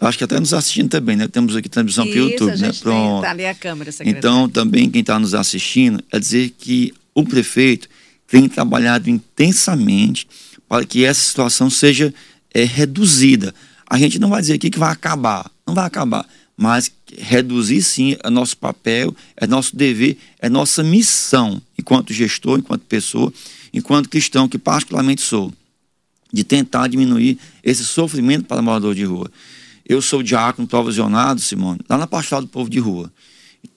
acho 0.00 0.18
que 0.18 0.24
até 0.24 0.38
nos 0.38 0.52
assistindo 0.52 0.88
também, 0.88 1.16
né? 1.16 1.28
Temos 1.28 1.54
aqui 1.54 1.68
transmissão 1.68 2.04
pelo 2.04 2.30
YouTube, 2.30 2.56
né? 2.58 2.72
Pronto. 2.80 3.14
Tem, 3.14 3.22
tá 3.22 3.30
ali 3.30 3.46
a 3.46 3.54
câmera, 3.54 3.92
secretário. 3.92 4.18
Então, 4.18 4.48
também 4.48 4.90
quem 4.90 5.00
está 5.00 5.18
nos 5.18 5.34
assistindo, 5.34 6.02
é 6.12 6.18
dizer 6.18 6.50
que 6.58 6.92
o 7.14 7.24
prefeito 7.24 7.88
tem 8.26 8.48
trabalhado 8.48 9.08
intensamente 9.08 10.26
para 10.68 10.84
que 10.84 11.04
essa 11.04 11.20
situação 11.20 11.70
seja 11.70 12.12
é, 12.52 12.64
reduzida. 12.64 13.54
A 13.88 13.98
gente 13.98 14.18
não 14.18 14.28
vai 14.28 14.40
dizer 14.40 14.54
aqui 14.54 14.70
que 14.70 14.78
vai 14.78 14.90
acabar, 14.90 15.50
não 15.66 15.74
vai 15.74 15.86
acabar, 15.86 16.26
mas 16.56 16.90
reduzir 17.16 17.82
sim 17.82 18.16
é 18.22 18.30
nosso 18.30 18.56
papel, 18.56 19.14
é 19.36 19.46
nosso 19.46 19.76
dever, 19.76 20.16
é 20.40 20.48
nossa 20.48 20.82
missão, 20.82 21.60
enquanto 21.78 22.12
gestor, 22.12 22.58
enquanto 22.58 22.82
pessoa, 22.82 23.32
enquanto 23.72 24.08
cristão, 24.08 24.48
que 24.48 24.58
particularmente 24.58 25.20
sou, 25.20 25.52
de 26.32 26.42
tentar 26.42 26.88
diminuir 26.88 27.38
esse 27.62 27.84
sofrimento 27.84 28.46
para 28.46 28.60
o 28.60 28.64
morador 28.64 28.94
de 28.94 29.04
rua. 29.04 29.30
Eu 29.86 30.00
sou 30.00 30.22
diácono 30.22 30.66
provisionado, 30.66 31.40
Simone, 31.40 31.80
lá 31.88 31.98
na 31.98 32.06
pastoral 32.06 32.40
do 32.40 32.48
povo 32.48 32.70
de 32.70 32.78
rua. 32.78 33.12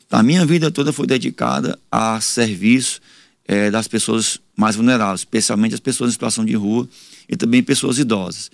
A 0.10 0.24
minha 0.24 0.46
vida 0.46 0.72
toda 0.72 0.94
foi 0.94 1.06
dedicada 1.06 1.78
a 1.92 2.22
serviço 2.22 3.02
é, 3.46 3.70
das 3.70 3.90
pessoas 3.90 4.40
mais 4.56 4.78
vulneráveis, 4.78 5.22
especialmente 5.22 5.74
as 5.74 5.82
pessoas 5.82 6.10
em 6.10 6.14
situação 6.14 6.46
de 6.46 6.56
rua 6.56 6.88
e 7.28 7.36
também 7.36 7.62
pessoas 7.62 8.00
idosas. 8.00 8.50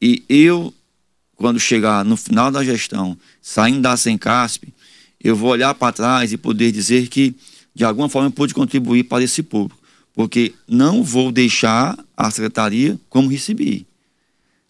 E 0.00 0.22
eu, 0.28 0.74
quando 1.36 1.58
chegar 1.58 2.04
no 2.04 2.18
final 2.18 2.50
da 2.50 2.62
gestão, 2.62 3.16
saindo 3.40 3.80
da 3.80 3.96
Sencasp, 3.96 4.64
eu 5.22 5.34
vou 5.34 5.50
olhar 5.50 5.74
para 5.74 5.92
trás 5.92 6.32
e 6.32 6.36
poder 6.36 6.70
dizer 6.70 7.08
que, 7.08 7.34
de 7.74 7.82
alguma 7.82 8.10
forma, 8.10 8.28
eu 8.28 8.32
pude 8.32 8.52
contribuir 8.52 9.04
para 9.04 9.24
esse 9.24 9.42
público. 9.42 9.80
Porque 10.12 10.52
não 10.68 11.02
vou 11.02 11.32
deixar 11.32 11.98
a 12.14 12.30
secretaria 12.30 12.98
como 13.08 13.28
recebi 13.28 13.86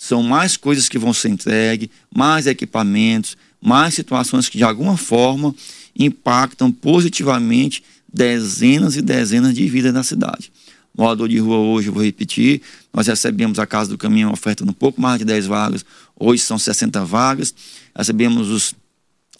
são 0.02 0.22
mais 0.22 0.56
coisas 0.56 0.88
que 0.88 0.98
vão 0.98 1.12
ser 1.12 1.28
entregues, 1.28 1.90
mais 2.16 2.46
equipamentos, 2.46 3.36
mais 3.60 3.92
situações 3.92 4.48
que 4.48 4.56
de 4.56 4.64
alguma 4.64 4.96
forma 4.96 5.54
impactam 5.94 6.72
positivamente 6.72 7.84
dezenas 8.10 8.96
e 8.96 9.02
dezenas 9.02 9.52
de 9.52 9.68
vidas 9.68 9.92
na 9.92 10.02
cidade. 10.02 10.50
Morador 10.96 11.28
de 11.28 11.38
rua 11.38 11.58
hoje, 11.58 11.90
vou 11.90 12.02
repetir, 12.02 12.62
nós 12.94 13.08
recebemos 13.08 13.58
a 13.58 13.66
Casa 13.66 13.90
do 13.90 13.98
Caminhão 13.98 14.32
oferta 14.32 14.64
um 14.64 14.72
pouco 14.72 14.98
mais 14.98 15.18
de 15.18 15.26
10 15.26 15.46
vagas, 15.46 15.84
hoje 16.18 16.42
são 16.42 16.58
60 16.58 17.04
vagas. 17.04 17.54
Recebemos 17.94 18.48
os 18.48 18.74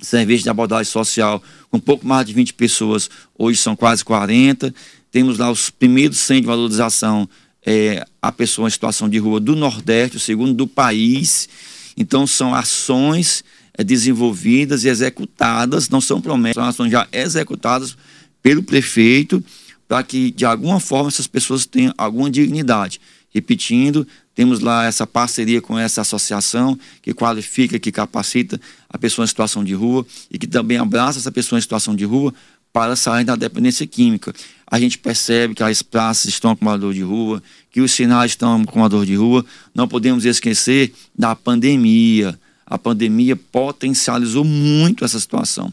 serviços 0.03 0.42
de 0.42 0.51
abordagem 0.51 0.92
social 0.92 1.42
com 1.70 1.79
um 1.79 1.81
pouco 1.81 2.07
mais 2.07 2.27
de 2.27 2.35
20 2.35 2.53
pessoas, 2.53 3.09
hoje 3.37 3.59
são 3.59 3.75
quase 3.75 4.05
40. 4.05 4.75
Temos 5.11 5.38
lá 5.38 5.51
os 5.51 5.70
primeiros 5.70 6.18
100 6.18 6.42
de 6.42 6.46
valorização 6.46 7.27
é, 7.64 8.05
a 8.20 8.33
pessoa 8.33 8.68
em 8.68 8.70
situação 8.70 9.09
de 9.09 9.18
rua 9.18 9.40
do 9.40 9.55
Nordeste, 9.55 10.16
o 10.16 10.20
segundo 10.20 10.55
do 10.55 10.66
país. 10.66 11.49
Então, 11.96 12.27
são 12.27 12.55
ações 12.55 13.44
é, 13.75 13.85
desenvolvidas 13.85 14.85
e 14.85 14.88
executadas, 14.88 15.88
não 15.88 16.01
são 16.01 16.20
promessas, 16.20 16.55
são 16.55 16.64
ações 16.64 16.90
já 16.90 17.07
executadas 17.12 17.96
pelo 18.42 18.62
prefeito 18.62 19.42
para 19.87 20.03
que, 20.03 20.31
de 20.31 20.44
alguma 20.44 20.79
forma, 20.79 21.09
essas 21.09 21.27
pessoas 21.27 21.66
tenham 21.66 21.92
alguma 21.99 22.31
dignidade. 22.31 23.01
Repetindo, 23.33 24.07
temos 24.35 24.61
lá 24.61 24.85
essa 24.85 25.07
parceria 25.07 25.61
com 25.61 25.79
essa 25.79 26.01
associação 26.01 26.79
que 27.03 27.12
qualifica, 27.12 27.79
que 27.79 27.92
capacita 27.92 28.61
a 28.88 28.96
pessoa 28.96 29.25
em 29.25 29.29
situação 29.29 29.62
de 29.62 29.75
rua 29.75 30.07
e 30.31 30.38
que 30.38 30.46
também 30.46 30.79
abraça 30.79 31.18
essa 31.18 31.31
pessoa 31.31 31.59
em 31.59 31.62
situação 31.62 31.94
de 31.94 32.05
rua 32.05 32.33
para 32.72 32.96
sair 32.96 33.24
da 33.24 33.37
dependência 33.37 33.87
química. 33.87 34.33
A 34.66 34.78
gente 34.78 34.98
percebe 34.98 35.54
que 35.54 35.62
as 35.62 35.83
praças 35.83 36.26
estão 36.26 36.54
com 36.54 36.64
morador 36.64 36.94
de 36.94 37.02
rua, 37.02 37.42
que 37.72 37.80
os 37.80 37.90
sinais 37.90 38.33
estão 38.33 38.64
com 38.64 38.78
morador 38.78 39.04
de 39.04 39.16
rua. 39.16 39.44
Não 39.74 39.88
podemos 39.88 40.24
esquecer 40.24 40.92
da 41.16 41.35
pandemia. 41.35 42.38
A 42.64 42.78
pandemia 42.78 43.35
potencializou 43.35 44.44
muito 44.44 45.04
essa 45.04 45.18
situação. 45.18 45.72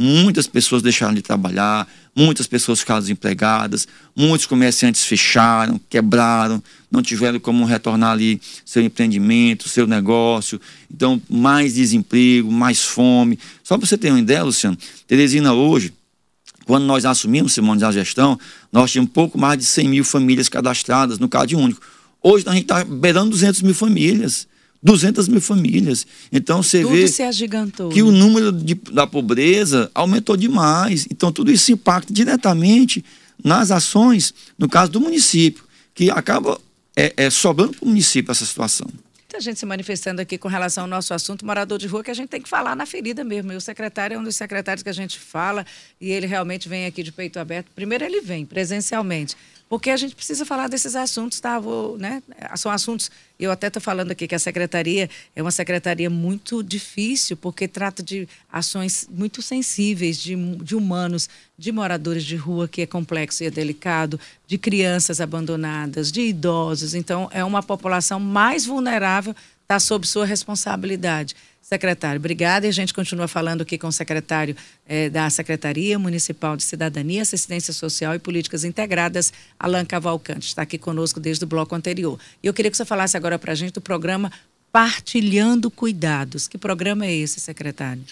Muitas 0.00 0.46
pessoas 0.46 0.80
deixaram 0.80 1.12
de 1.12 1.20
trabalhar, 1.20 1.86
muitas 2.14 2.46
pessoas 2.46 2.78
ficaram 2.78 3.00
desempregadas, 3.00 3.86
muitos 4.14 4.46
comerciantes 4.46 5.04
fecharam, 5.04 5.78
quebraram, 5.90 6.62
não 6.90 7.02
tiveram 7.02 7.40
como 7.40 7.64
retornar 7.64 8.12
ali 8.12 8.40
seu 8.64 8.80
empreendimento, 8.80 9.68
seu 9.68 9.88
negócio. 9.88 10.60
Então, 10.88 11.20
mais 11.28 11.74
desemprego, 11.74 12.50
mais 12.50 12.84
fome. 12.84 13.38
Só 13.64 13.76
para 13.76 13.86
você 13.86 13.98
ter 13.98 14.10
uma 14.10 14.20
ideia, 14.20 14.44
Luciano, 14.44 14.78
Teresina 15.06 15.52
hoje 15.52 15.92
quando 16.68 16.84
nós 16.84 17.06
assumimos, 17.06 17.54
Simone, 17.54 17.82
a 17.82 17.90
gestão, 17.90 18.38
nós 18.70 18.92
tínhamos 18.92 19.10
pouco 19.10 19.38
mais 19.38 19.58
de 19.58 19.64
100 19.64 19.88
mil 19.88 20.04
famílias 20.04 20.50
cadastradas 20.50 21.18
no 21.18 21.26
CAD 21.26 21.56
único. 21.56 21.80
Hoje 22.22 22.44
a 22.46 22.52
gente 22.52 22.64
está 22.64 22.84
beirando 22.84 23.30
200 23.30 23.62
mil 23.62 23.74
famílias. 23.74 24.46
200 24.82 25.28
mil 25.28 25.40
famílias. 25.40 26.06
Então 26.30 26.62
você 26.62 26.82
tudo 26.82 26.92
vê 26.92 27.06
que 27.88 28.02
o 28.02 28.12
né? 28.12 28.18
número 28.18 28.52
de, 28.52 28.74
da 28.92 29.06
pobreza 29.06 29.90
aumentou 29.94 30.36
demais. 30.36 31.06
Então 31.10 31.32
tudo 31.32 31.50
isso 31.50 31.72
impacta 31.72 32.12
diretamente 32.12 33.02
nas 33.42 33.70
ações, 33.70 34.34
no 34.58 34.68
caso 34.68 34.92
do 34.92 35.00
município, 35.00 35.64
que 35.94 36.10
acaba 36.10 36.60
é, 36.94 37.14
é 37.16 37.30
sobrando 37.30 37.78
para 37.78 37.86
o 37.86 37.88
município 37.88 38.30
essa 38.30 38.44
situação. 38.44 38.86
Muita 39.30 39.42
gente 39.42 39.60
se 39.60 39.66
manifestando 39.66 40.22
aqui 40.22 40.38
com 40.38 40.48
relação 40.48 40.84
ao 40.84 40.88
nosso 40.88 41.12
assunto, 41.12 41.44
morador 41.44 41.76
de 41.76 41.86
rua, 41.86 42.02
que 42.02 42.10
a 42.10 42.14
gente 42.14 42.30
tem 42.30 42.40
que 42.40 42.48
falar 42.48 42.74
na 42.74 42.86
ferida 42.86 43.22
mesmo. 43.22 43.52
E 43.52 43.56
o 43.56 43.60
secretário 43.60 44.14
é 44.14 44.18
um 44.18 44.24
dos 44.24 44.34
secretários 44.34 44.82
que 44.82 44.88
a 44.88 44.92
gente 44.92 45.18
fala 45.18 45.66
e 46.00 46.10
ele 46.10 46.26
realmente 46.26 46.66
vem 46.66 46.86
aqui 46.86 47.02
de 47.02 47.12
peito 47.12 47.38
aberto. 47.38 47.70
Primeiro 47.74 48.06
ele 48.06 48.22
vem 48.22 48.46
presencialmente 48.46 49.36
porque 49.68 49.90
a 49.90 49.96
gente 49.96 50.14
precisa 50.14 50.46
falar 50.46 50.68
desses 50.68 50.96
assuntos, 50.96 51.38
tá? 51.40 51.58
Vou, 51.58 51.98
né? 51.98 52.22
São 52.56 52.72
assuntos, 52.72 53.10
eu 53.38 53.50
até 53.50 53.66
estou 53.66 53.82
falando 53.82 54.10
aqui 54.10 54.26
que 54.26 54.34
a 54.34 54.38
secretaria 54.38 55.10
é 55.36 55.42
uma 55.42 55.50
secretaria 55.50 56.08
muito 56.08 56.62
difícil, 56.62 57.36
porque 57.36 57.68
trata 57.68 58.02
de 58.02 58.26
ações 58.50 59.06
muito 59.10 59.42
sensíveis 59.42 60.16
de, 60.16 60.34
de 60.56 60.74
humanos, 60.74 61.28
de 61.56 61.70
moradores 61.70 62.24
de 62.24 62.36
rua, 62.36 62.66
que 62.66 62.82
é 62.82 62.86
complexo 62.86 63.42
e 63.42 63.46
é 63.46 63.50
delicado, 63.50 64.18
de 64.46 64.56
crianças 64.56 65.20
abandonadas, 65.20 66.10
de 66.10 66.22
idosos. 66.22 66.94
Então, 66.94 67.28
é 67.32 67.44
uma 67.44 67.62
população 67.62 68.18
mais 68.18 68.64
vulnerável, 68.64 69.36
está 69.68 69.78
sob 69.78 70.06
sua 70.06 70.24
responsabilidade. 70.24 71.36
Secretário, 71.60 72.18
obrigada. 72.18 72.64
E 72.64 72.70
a 72.70 72.72
gente 72.72 72.94
continua 72.94 73.28
falando 73.28 73.60
aqui 73.60 73.76
com 73.76 73.88
o 73.88 73.92
secretário 73.92 74.56
eh, 74.88 75.10
da 75.10 75.28
Secretaria 75.28 75.98
Municipal 75.98 76.56
de 76.56 76.62
Cidadania, 76.62 77.20
Assistência 77.20 77.74
Social 77.74 78.14
e 78.14 78.18
Políticas 78.18 78.64
Integradas, 78.64 79.30
Alan 79.60 79.84
Cavalcante. 79.84 80.48
Está 80.48 80.62
aqui 80.62 80.78
conosco 80.78 81.20
desde 81.20 81.44
o 81.44 81.46
bloco 81.46 81.74
anterior. 81.74 82.18
E 82.42 82.46
eu 82.46 82.54
queria 82.54 82.70
que 82.70 82.78
você 82.78 82.86
falasse 82.86 83.14
agora 83.14 83.38
para 83.38 83.52
a 83.52 83.54
gente 83.54 83.74
do 83.74 83.80
programa 83.82 84.32
Partilhando 84.72 85.70
Cuidados. 85.70 86.48
Que 86.48 86.56
programa 86.56 87.04
é 87.04 87.14
esse, 87.14 87.38
secretário? 87.38 88.02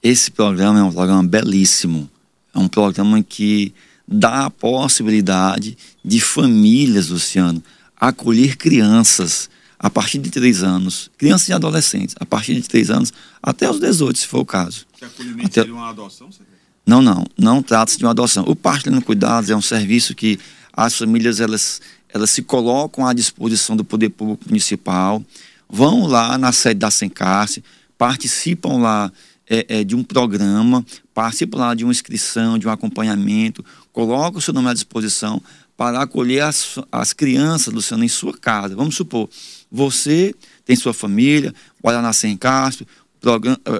Esse 0.00 0.30
programa 0.30 0.78
é 0.78 0.82
um 0.84 0.92
programa 0.92 1.24
belíssimo. 1.24 2.08
É 2.54 2.58
um 2.60 2.68
programa 2.68 3.20
que 3.20 3.74
dá 4.06 4.46
a 4.46 4.50
possibilidade 4.50 5.76
de 6.04 6.20
famílias, 6.20 7.08
Luciano, 7.08 7.60
acolher 7.96 8.56
crianças 8.56 9.50
a 9.82 9.88
partir 9.88 10.18
de 10.18 10.28
três 10.28 10.62
anos, 10.62 11.10
crianças 11.16 11.48
e 11.48 11.54
adolescentes, 11.54 12.14
a 12.20 12.26
partir 12.26 12.54
de 12.54 12.68
três 12.68 12.90
anos 12.90 13.10
até 13.42 13.68
os 13.68 13.80
18, 13.80 14.18
se 14.18 14.26
for 14.26 14.40
o 14.40 14.44
caso. 14.44 14.86
Que 14.92 15.06
acolhimento 15.06 15.46
até... 15.46 15.62
seria 15.62 15.74
uma 15.74 15.88
adoção, 15.88 16.30
secretário? 16.30 16.60
Não, 16.86 17.00
não, 17.00 17.24
não 17.38 17.62
trata-se 17.62 17.96
de 17.96 18.04
uma 18.04 18.10
adoção. 18.10 18.44
O 18.46 18.54
Partilhando 18.54 19.02
Cuidados 19.02 19.48
é 19.48 19.56
um 19.56 19.62
serviço 19.62 20.14
que 20.14 20.38
as 20.70 20.94
famílias 20.94 21.40
elas, 21.40 21.80
elas 22.10 22.28
se 22.28 22.42
colocam 22.42 23.06
à 23.06 23.14
disposição 23.14 23.74
do 23.74 23.82
poder 23.82 24.10
público 24.10 24.44
municipal, 24.46 25.22
vão 25.66 26.06
lá 26.06 26.36
na 26.36 26.52
sede 26.52 26.80
da 26.80 26.90
Sencarce, 26.90 27.64
participam 27.96 28.76
lá 28.76 29.10
é, 29.48 29.80
é, 29.80 29.84
de 29.84 29.96
um 29.96 30.04
programa, 30.04 30.84
participam 31.14 31.58
lá 31.58 31.74
de 31.74 31.84
uma 31.84 31.90
inscrição, 31.90 32.58
de 32.58 32.68
um 32.68 32.70
acompanhamento, 32.70 33.64
colocam 33.94 34.38
o 34.38 34.42
seu 34.42 34.52
nome 34.52 34.68
à 34.68 34.74
disposição 34.74 35.40
para 35.80 36.02
acolher 36.02 36.42
as, 36.42 36.78
as 36.92 37.14
crianças, 37.14 37.72
Luciano, 37.72 38.04
em 38.04 38.08
sua 38.08 38.36
casa. 38.36 38.76
Vamos 38.76 38.96
supor, 38.96 39.30
você 39.72 40.34
tem 40.62 40.76
sua 40.76 40.92
família, 40.92 41.54
na 41.82 42.12
Sem 42.12 42.36
Castro, 42.36 42.86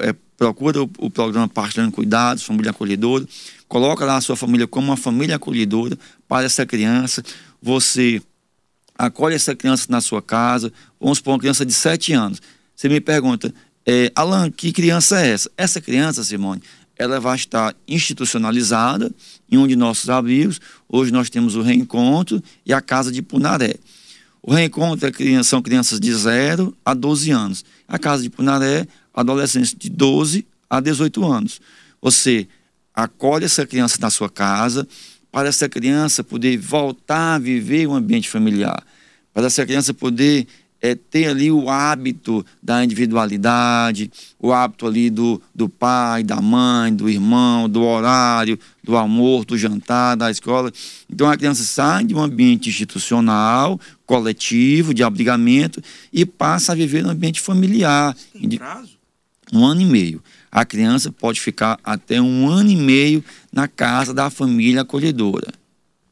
é, 0.00 0.14
procura 0.34 0.82
o, 0.82 0.90
o, 0.96 1.10
programa 1.10 1.46
Partilhando 1.46 1.92
Cuidados, 1.92 2.42
Família 2.42 2.70
Acolhedora, 2.70 3.28
coloca 3.68 4.02
lá 4.06 4.16
a 4.16 4.20
sua 4.22 4.34
família 4.34 4.66
como 4.66 4.86
uma 4.86 4.96
família 4.96 5.36
acolhedora 5.36 5.98
para 6.26 6.46
essa 6.46 6.64
criança. 6.64 7.22
Você 7.60 8.22
acolhe 8.96 9.34
essa 9.34 9.54
criança 9.54 9.84
na 9.90 10.00
sua 10.00 10.22
casa, 10.22 10.72
vamos 10.98 11.18
supor 11.18 11.34
uma 11.34 11.38
criança 11.38 11.66
de 11.66 11.72
7 11.74 12.14
anos. 12.14 12.40
Você 12.74 12.88
me 12.88 13.02
pergunta, 13.02 13.52
é, 13.84 14.10
Alan, 14.14 14.50
que 14.50 14.72
criança 14.72 15.20
é 15.20 15.32
essa? 15.32 15.50
Essa 15.54 15.82
criança, 15.82 16.24
Simone, 16.24 16.62
ela 17.00 17.18
vai 17.18 17.34
estar 17.34 17.74
institucionalizada 17.88 19.10
em 19.50 19.56
um 19.56 19.66
de 19.66 19.74
nossos 19.74 20.10
abrigos. 20.10 20.60
Hoje 20.86 21.10
nós 21.10 21.30
temos 21.30 21.56
o 21.56 21.62
Reencontro 21.62 22.42
e 22.66 22.74
a 22.74 22.82
Casa 22.82 23.10
de 23.10 23.22
Punaré. 23.22 23.76
O 24.42 24.52
reencontro 24.52 25.08
é 25.08 25.10
criança, 25.10 25.48
são 25.48 25.62
crianças 25.62 25.98
de 25.98 26.12
0 26.12 26.76
a 26.84 26.92
12 26.92 27.30
anos. 27.30 27.64
A 27.88 27.98
casa 27.98 28.22
de 28.22 28.28
Punaré, 28.28 28.86
adolescentes 29.14 29.74
de 29.74 29.88
12 29.88 30.46
a 30.68 30.78
18 30.78 31.24
anos. 31.24 31.58
Você 32.02 32.46
acolhe 32.94 33.46
essa 33.46 33.66
criança 33.66 33.96
na 33.98 34.10
sua 34.10 34.28
casa, 34.28 34.86
para 35.32 35.48
essa 35.48 35.70
criança 35.70 36.22
poder 36.22 36.58
voltar 36.58 37.36
a 37.36 37.38
viver 37.38 37.86
um 37.86 37.94
ambiente 37.94 38.28
familiar, 38.28 38.84
para 39.32 39.46
essa 39.46 39.64
criança 39.64 39.94
poder 39.94 40.46
é, 40.80 40.94
ter 40.94 41.26
ali 41.26 41.50
o 41.50 41.68
hábito 41.68 42.44
da 42.62 42.82
individualidade, 42.82 44.10
o 44.38 44.52
hábito 44.52 44.86
ali 44.86 45.10
do, 45.10 45.40
do 45.54 45.68
pai, 45.68 46.22
da 46.22 46.40
mãe, 46.40 46.94
do 46.94 47.08
irmão, 47.08 47.68
do 47.68 47.82
horário, 47.82 48.58
do 48.82 48.96
almoço, 48.96 49.46
do 49.48 49.58
jantar, 49.58 50.16
da 50.16 50.30
escola. 50.30 50.72
Então 51.08 51.28
a 51.28 51.36
criança 51.36 51.62
sai 51.62 52.04
de 52.04 52.14
um 52.14 52.20
ambiente 52.20 52.68
institucional, 52.68 53.78
coletivo, 54.06 54.94
de 54.94 55.02
abrigamento 55.02 55.82
e 56.12 56.24
passa 56.24 56.72
a 56.72 56.74
viver 56.74 57.02
no 57.02 57.10
ambiente 57.10 57.40
familiar. 57.40 58.16
Tem 58.32 58.58
prazo? 58.58 58.98
Um 59.52 59.64
ano 59.64 59.80
e 59.80 59.86
meio. 59.86 60.22
A 60.50 60.64
criança 60.64 61.12
pode 61.12 61.40
ficar 61.40 61.78
até 61.84 62.20
um 62.20 62.48
ano 62.48 62.70
e 62.70 62.76
meio 62.76 63.24
na 63.52 63.68
casa 63.68 64.14
da 64.14 64.30
família 64.30 64.82
acolhedora. 64.82 65.52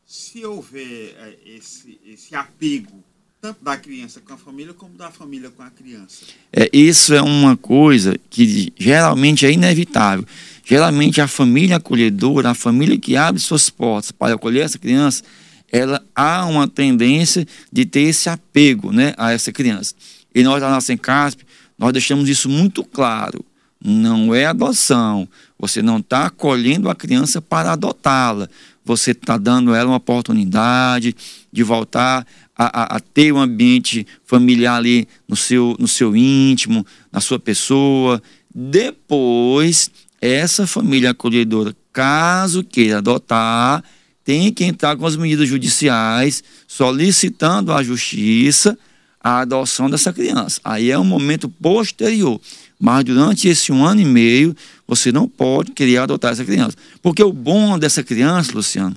Se 0.04 0.44
houver 0.44 1.14
é, 1.18 1.36
esse, 1.44 2.00
esse 2.04 2.34
apego 2.34 3.04
tanto 3.40 3.62
da 3.62 3.76
criança 3.76 4.20
com 4.20 4.34
a 4.34 4.36
família 4.36 4.74
como 4.74 4.94
da 4.94 5.10
família 5.10 5.50
com 5.50 5.62
a 5.62 5.70
criança. 5.70 6.24
É, 6.52 6.68
isso 6.72 7.14
é 7.14 7.22
uma 7.22 7.56
coisa 7.56 8.16
que 8.28 8.72
geralmente 8.76 9.46
é 9.46 9.52
inevitável. 9.52 10.26
Geralmente 10.64 11.20
a 11.20 11.28
família 11.28 11.76
acolhedora, 11.76 12.50
a 12.50 12.54
família 12.54 12.98
que 12.98 13.16
abre 13.16 13.40
suas 13.40 13.70
portas 13.70 14.10
para 14.10 14.34
acolher 14.34 14.64
essa 14.64 14.78
criança, 14.78 15.22
ela 15.70 16.02
há 16.14 16.46
uma 16.46 16.66
tendência 16.66 17.46
de 17.72 17.86
ter 17.86 18.00
esse 18.00 18.28
apego 18.28 18.92
né, 18.92 19.14
a 19.16 19.32
essa 19.32 19.52
criança. 19.52 19.94
E 20.34 20.42
nós 20.42 20.60
lá 20.60 20.70
na 20.70 20.80
Sencasp, 20.80 21.40
nós 21.78 21.92
deixamos 21.92 22.28
isso 22.28 22.48
muito 22.48 22.82
claro. 22.82 23.44
Não 23.82 24.34
é 24.34 24.46
adoção. 24.46 25.28
Você 25.58 25.80
não 25.80 25.98
está 25.98 26.26
acolhendo 26.26 26.90
a 26.90 26.94
criança 26.94 27.40
para 27.40 27.72
adotá-la. 27.72 28.48
Você 28.84 29.12
está 29.12 29.36
dando 29.36 29.74
ela 29.74 29.90
uma 29.90 29.98
oportunidade 29.98 31.14
de 31.52 31.62
voltar 31.62 32.26
a, 32.58 32.96
a, 32.96 33.00
ter 33.00 33.32
um 33.32 33.38
ambiente 33.38 34.04
familiar 34.24 34.76
ali 34.76 35.06
no 35.28 35.36
seu, 35.36 35.76
no 35.78 35.86
seu 35.86 36.16
íntimo, 36.16 36.84
na 37.12 37.20
sua 37.20 37.38
pessoa. 37.38 38.20
Depois, 38.52 39.88
essa 40.20 40.66
família 40.66 41.10
acolhedora, 41.10 41.74
caso 41.92 42.64
queira 42.64 42.98
adotar, 42.98 43.84
tem 44.24 44.52
que 44.52 44.64
entrar 44.64 44.96
com 44.96 45.06
as 45.06 45.16
medidas 45.16 45.48
judiciais, 45.48 46.42
solicitando 46.66 47.72
à 47.72 47.82
justiça 47.82 48.76
a 49.22 49.40
adoção 49.40 49.88
dessa 49.88 50.12
criança. 50.12 50.60
Aí 50.64 50.90
é 50.90 50.98
um 50.98 51.04
momento 51.04 51.48
posterior. 51.48 52.40
Mas 52.78 53.04
durante 53.04 53.48
esse 53.48 53.72
um 53.72 53.84
ano 53.84 54.00
e 54.00 54.04
meio, 54.04 54.54
você 54.86 55.10
não 55.10 55.28
pode 55.28 55.72
querer 55.72 55.98
adotar 55.98 56.32
essa 56.32 56.44
criança. 56.44 56.76
Porque 57.02 57.22
o 57.22 57.32
bom 57.32 57.78
dessa 57.78 58.02
criança, 58.02 58.52
Luciano, 58.52 58.96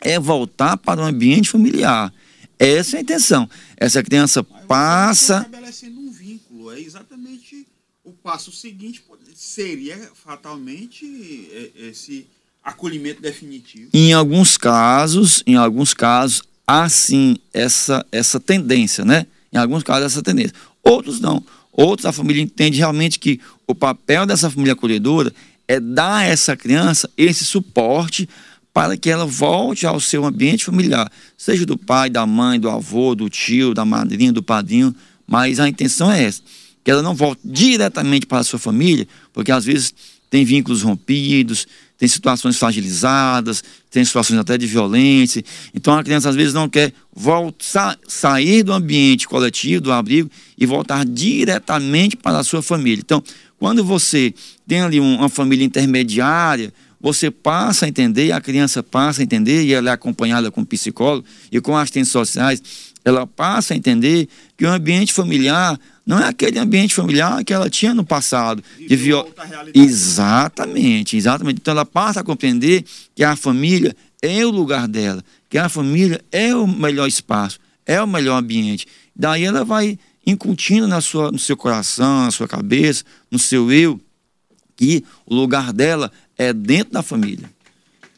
é 0.00 0.18
voltar 0.18 0.76
para 0.76 1.00
o 1.00 1.04
ambiente 1.04 1.50
familiar. 1.50 2.12
Essa 2.60 2.96
é 2.96 2.98
a 2.98 3.02
intenção. 3.02 3.48
Essa 3.74 4.02
criança 4.02 4.44
passa. 4.44 5.38
estabelecendo 5.38 5.98
um 5.98 6.12
vínculo. 6.12 6.70
É 6.70 6.78
exatamente 6.78 7.66
o 8.04 8.12
passo 8.12 8.52
seguinte 8.52 9.02
seria 9.34 9.96
fatalmente 10.14 11.48
é, 11.52 11.88
esse 11.88 12.26
acolhimento 12.62 13.22
definitivo. 13.22 13.88
Em 13.94 14.12
alguns 14.12 14.58
casos, 14.58 15.42
em 15.46 15.54
alguns 15.54 15.94
casos, 15.94 16.42
há 16.66 16.86
sim 16.90 17.38
essa, 17.54 18.04
essa 18.12 18.38
tendência, 18.38 19.06
né? 19.06 19.26
Em 19.50 19.56
alguns 19.56 19.82
casos, 19.82 20.12
essa 20.12 20.22
tendência. 20.22 20.54
Outros 20.82 21.18
não. 21.18 21.42
Outros, 21.72 22.04
a 22.04 22.12
família 22.12 22.42
entende 22.42 22.76
realmente 22.76 23.18
que 23.18 23.40
o 23.66 23.74
papel 23.74 24.26
dessa 24.26 24.50
família 24.50 24.74
acolhedora 24.74 25.32
é 25.66 25.80
dar 25.80 26.18
a 26.18 26.24
essa 26.24 26.54
criança 26.54 27.08
esse 27.16 27.42
suporte 27.42 28.28
para 28.72 28.96
que 28.96 29.10
ela 29.10 29.26
volte 29.26 29.86
ao 29.86 29.98
seu 29.98 30.24
ambiente 30.24 30.64
familiar, 30.64 31.10
seja 31.36 31.66
do 31.66 31.76
pai, 31.76 32.08
da 32.08 32.24
mãe, 32.26 32.58
do 32.58 32.70
avô, 32.70 33.14
do 33.14 33.28
tio, 33.28 33.74
da 33.74 33.84
madrinha, 33.84 34.32
do 34.32 34.42
padrinho, 34.42 34.94
mas 35.26 35.58
a 35.58 35.68
intenção 35.68 36.10
é 36.10 36.24
essa, 36.24 36.42
que 36.84 36.90
ela 36.90 37.02
não 37.02 37.14
volte 37.14 37.40
diretamente 37.44 38.26
para 38.26 38.38
a 38.38 38.44
sua 38.44 38.58
família, 38.58 39.06
porque 39.32 39.50
às 39.50 39.64
vezes 39.64 39.92
tem 40.30 40.44
vínculos 40.44 40.82
rompidos, 40.82 41.66
tem 41.98 42.08
situações 42.08 42.56
fragilizadas, 42.56 43.62
tem 43.90 44.02
situações 44.04 44.38
até 44.38 44.56
de 44.56 44.66
violência. 44.66 45.44
Então 45.74 45.92
a 45.92 46.02
criança 46.02 46.30
às 46.30 46.36
vezes 46.36 46.54
não 46.54 46.68
quer 46.68 46.94
voltar, 47.12 47.98
sair 48.08 48.62
do 48.62 48.72
ambiente 48.72 49.28
coletivo, 49.28 49.82
do 49.82 49.92
abrigo, 49.92 50.30
e 50.56 50.64
voltar 50.64 51.04
diretamente 51.04 52.16
para 52.16 52.38
a 52.38 52.44
sua 52.44 52.62
família. 52.62 53.02
Então, 53.04 53.22
quando 53.58 53.84
você 53.84 54.32
tem 54.66 54.80
ali 54.80 54.98
uma 54.98 55.28
família 55.28 55.64
intermediária, 55.64 56.72
você 57.00 57.30
passa 57.30 57.86
a 57.86 57.88
entender, 57.88 58.32
a 58.32 58.40
criança 58.40 58.82
passa 58.82 59.22
a 59.22 59.24
entender, 59.24 59.64
e 59.64 59.72
ela 59.72 59.90
é 59.90 59.92
acompanhada 59.92 60.50
com 60.50 60.64
psicólogo 60.64 61.26
e 61.50 61.60
com 61.60 61.76
assistentes 61.76 62.10
sociais, 62.10 62.62
ela 63.04 63.26
passa 63.26 63.72
a 63.72 63.76
entender 63.76 64.28
que 64.56 64.66
o 64.66 64.68
ambiente 64.68 65.12
familiar 65.12 65.78
não 66.06 66.18
é 66.18 66.26
aquele 66.26 66.58
ambiente 66.58 66.94
familiar 66.94 67.42
que 67.44 67.52
ela 67.52 67.70
tinha 67.70 67.94
no 67.94 68.04
passado. 68.04 68.62
De 68.78 68.96
viol... 68.96 69.30
Exatamente, 69.74 71.16
exatamente. 71.16 71.58
Então 71.60 71.72
ela 71.72 71.86
passa 71.86 72.20
a 72.20 72.24
compreender 72.24 72.84
que 73.14 73.24
a 73.24 73.36
família 73.36 73.96
é 74.20 74.44
o 74.44 74.50
lugar 74.50 74.86
dela, 74.86 75.24
que 75.48 75.56
a 75.56 75.68
família 75.68 76.20
é 76.30 76.54
o 76.54 76.66
melhor 76.66 77.06
espaço, 77.06 77.58
é 77.86 78.02
o 78.02 78.06
melhor 78.06 78.36
ambiente. 78.36 78.86
Daí 79.16 79.44
ela 79.44 79.64
vai 79.64 79.98
incutindo 80.26 80.86
na 80.86 81.00
sua, 81.00 81.30
no 81.30 81.38
seu 81.38 81.56
coração, 81.56 82.24
na 82.24 82.30
sua 82.30 82.46
cabeça, 82.46 83.04
no 83.30 83.38
seu 83.38 83.72
eu, 83.72 84.00
que 84.76 85.04
o 85.26 85.34
lugar 85.34 85.72
dela 85.72 86.10
é 86.40 86.54
dentro 86.54 86.94
da 86.94 87.02
família. 87.02 87.52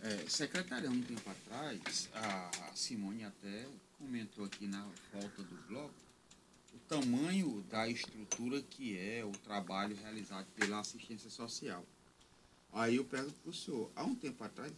É, 0.01 0.25
secretária, 0.29 0.89
um 0.89 1.03
tempo 1.03 1.29
atrás, 1.29 2.09
a 2.15 2.71
Simone 2.73 3.25
até 3.25 3.67
comentou 3.99 4.45
aqui 4.45 4.69
na 4.69 4.87
volta 5.13 5.43
do 5.43 5.57
bloco 5.67 5.93
o 6.73 6.79
tamanho 6.89 7.65
da 7.69 7.89
estrutura 7.89 8.63
que 8.63 8.97
é 8.97 9.25
o 9.25 9.33
trabalho 9.33 9.97
realizado 9.97 10.47
pela 10.55 10.79
assistência 10.79 11.29
social. 11.31 11.85
Aí 12.73 12.95
eu 12.95 13.05
pergunto 13.05 13.35
para 13.43 13.51
o 13.51 13.55
senhor, 13.55 13.91
há 13.97 14.05
um 14.05 14.15
tempo 14.15 14.45
atrás, 14.45 14.73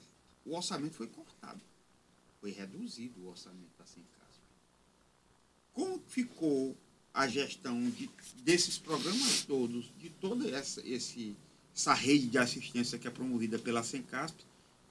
o 0.46 0.56
orçamento 0.56 0.94
foi 0.94 1.08
cortado. 1.08 1.60
Foi 2.40 2.50
reduzido 2.50 3.20
o 3.20 3.28
orçamento 3.28 3.76
da 3.78 3.84
Sencasp. 3.84 4.40
Como 5.74 6.02
ficou 6.08 6.74
a 7.12 7.28
gestão 7.28 7.90
de, 7.90 8.08
desses 8.42 8.78
programas 8.78 9.42
todos, 9.42 9.92
de 9.98 10.08
toda 10.08 10.48
essa, 10.48 10.80
esse, 10.88 11.36
essa 11.76 11.92
rede 11.92 12.26
de 12.26 12.38
assistência 12.38 12.98
que 12.98 13.06
é 13.06 13.10
promovida 13.10 13.58
pela 13.58 13.82
Sencasp, 13.82 14.36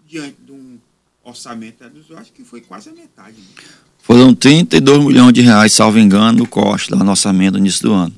diante 0.08 0.36
de 0.46 0.52
um 0.52 0.78
orçamento? 1.24 1.84
Eu 2.10 2.18
acho 2.18 2.32
que 2.34 2.44
foi 2.44 2.62
quase 2.62 2.90
a 2.90 2.94
metade. 2.94 3.38
Né? 3.38 3.64
Foram 4.00 4.36
32 4.36 5.06
milhões 5.06 5.34
de 5.34 5.42
reais, 5.42 5.72
salvo 5.72 5.98
engano, 5.98 6.44
o 6.44 6.48
corte 6.48 6.92
lá 6.94 7.02
no 7.02 7.10
orçamento 7.10 7.54
no 7.54 7.60
início 7.60 7.84
do 7.84 7.94
ano. 7.94 8.14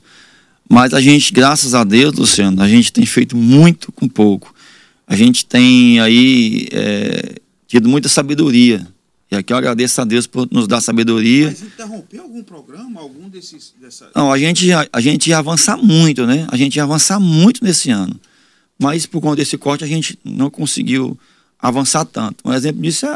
Mas 0.67 0.95
a 0.95 0.99
gente, 0.99 1.31
graças 1.31 1.75
a 1.75 1.83
Deus, 1.83 2.15
Luciano, 2.15 2.59
a 2.61 2.67
gente 2.67 2.91
tem 2.91 3.05
feito 3.05 3.37
muito 3.37 3.91
com 3.91 4.07
pouco. 4.07 4.53
A 5.07 5.15
gente 5.15 5.45
tem 5.45 5.99
aí 5.99 6.67
é, 6.71 7.35
tido 7.67 7.87
muita 7.87 8.09
sabedoria. 8.09 8.87
E 9.29 9.35
aqui 9.35 9.53
eu 9.53 9.57
agradeço 9.57 10.01
a 10.01 10.05
Deus 10.05 10.25
por 10.25 10.47
nos 10.51 10.67
dar 10.67 10.81
sabedoria. 10.81 11.47
Mas 11.47 11.61
interrompeu 11.61 12.23
algum 12.23 12.43
programa, 12.43 12.99
algum 13.01 13.29
desses... 13.29 13.75
Dessa... 13.79 14.09
Não, 14.15 14.31
a 14.31 14.39
gente, 14.39 14.71
a, 14.71 14.87
a 14.91 15.01
gente 15.01 15.29
ia 15.29 15.37
avançar 15.37 15.77
muito, 15.77 16.25
né? 16.25 16.47
A 16.51 16.57
gente 16.57 16.77
ia 16.77 16.83
avançar 16.83 17.19
muito 17.19 17.63
nesse 17.63 17.91
ano. 17.91 18.19
Mas 18.77 19.05
por 19.05 19.21
conta 19.21 19.37
desse 19.37 19.57
corte 19.57 19.83
a 19.83 19.87
gente 19.87 20.19
não 20.23 20.49
conseguiu 20.49 21.17
avançar 21.59 22.05
tanto. 22.05 22.37
Um 22.45 22.53
exemplo 22.53 22.81
disso 22.81 23.05
é, 23.05 23.09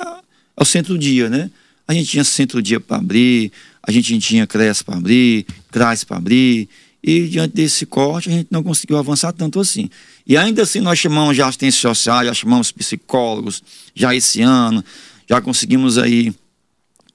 é 0.57 0.61
o 0.61 0.65
centro-dia, 0.65 1.29
né? 1.29 1.49
A 1.87 1.93
gente 1.93 2.09
tinha 2.09 2.23
centro-dia 2.23 2.79
para 2.79 2.97
abrir, 2.97 3.51
a 3.81 3.91
gente 3.91 4.17
tinha 4.19 4.45
CRES 4.45 4.81
para 4.81 4.97
abrir, 4.97 5.45
CRAS 5.71 6.03
para 6.03 6.17
abrir, 6.17 6.69
e 7.01 7.27
diante 7.27 7.55
desse 7.55 7.85
corte 7.85 8.29
a 8.29 8.31
gente 8.31 8.47
não 8.51 8.61
conseguiu 8.61 8.97
avançar 8.97 9.31
tanto 9.33 9.59
assim. 9.59 9.89
E 10.27 10.37
ainda 10.37 10.63
assim 10.63 10.79
nós 10.79 10.99
chamamos 10.99 11.35
de 11.35 11.41
assistência 11.41 11.81
social, 11.81 12.25
já 12.25 12.33
chamamos 12.33 12.71
psicólogos, 12.71 13.63
já 13.95 14.13
esse 14.13 14.41
ano, 14.41 14.83
já 15.27 15.41
conseguimos 15.41 15.97
aí 15.97 16.33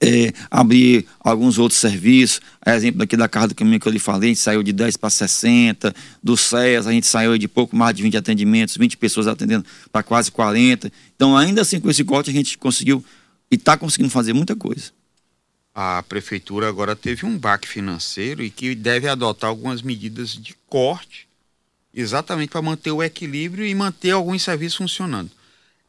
é, 0.01 0.33
abrir 0.49 1.05
alguns 1.19 1.57
outros 1.57 1.79
serviços. 1.79 2.41
Exemplo 2.65 3.03
aqui 3.03 3.15
da 3.15 3.27
Casa 3.27 3.49
do 3.49 3.55
Caminho 3.55 3.79
que 3.79 3.87
eu 3.87 3.91
lhe 3.91 3.99
falei, 3.99 4.29
a 4.29 4.33
gente 4.33 4.41
saiu 4.41 4.63
de 4.63 4.73
10 4.73 4.97
para 4.97 5.09
60, 5.09 5.93
do 6.21 6.35
SES 6.35 6.87
a 6.87 6.91
gente 6.91 7.07
saiu 7.07 7.37
de 7.37 7.47
pouco 7.47 7.75
mais 7.75 7.95
de 7.95 8.03
20 8.03 8.17
atendimentos, 8.17 8.77
20 8.77 8.97
pessoas 8.97 9.27
atendendo 9.27 9.65
para 9.91 10.03
quase 10.03 10.31
40. 10.31 10.91
Então, 11.15 11.37
ainda 11.37 11.61
assim, 11.61 11.79
com 11.79 11.89
esse 11.89 12.03
corte, 12.03 12.29
a 12.29 12.33
gente 12.33 12.57
conseguiu 12.57 13.03
e 13.51 13.55
está 13.55 13.77
conseguindo 13.77 14.09
fazer 14.09 14.33
muita 14.33 14.55
coisa. 14.55 14.91
A 15.73 16.01
prefeitura 16.03 16.69
agora 16.69 16.95
teve 16.95 17.25
um 17.25 17.37
baque 17.37 17.67
financeiro 17.67 18.41
e 18.41 18.49
que 18.49 18.75
deve 18.75 19.07
adotar 19.09 19.49
algumas 19.49 19.81
medidas 19.81 20.29
de 20.29 20.55
corte 20.67 21.27
exatamente 21.93 22.49
para 22.49 22.61
manter 22.61 22.91
o 22.91 23.03
equilíbrio 23.03 23.65
e 23.65 23.73
manter 23.73 24.11
alguns 24.11 24.41
serviços 24.41 24.77
funcionando. 24.77 25.31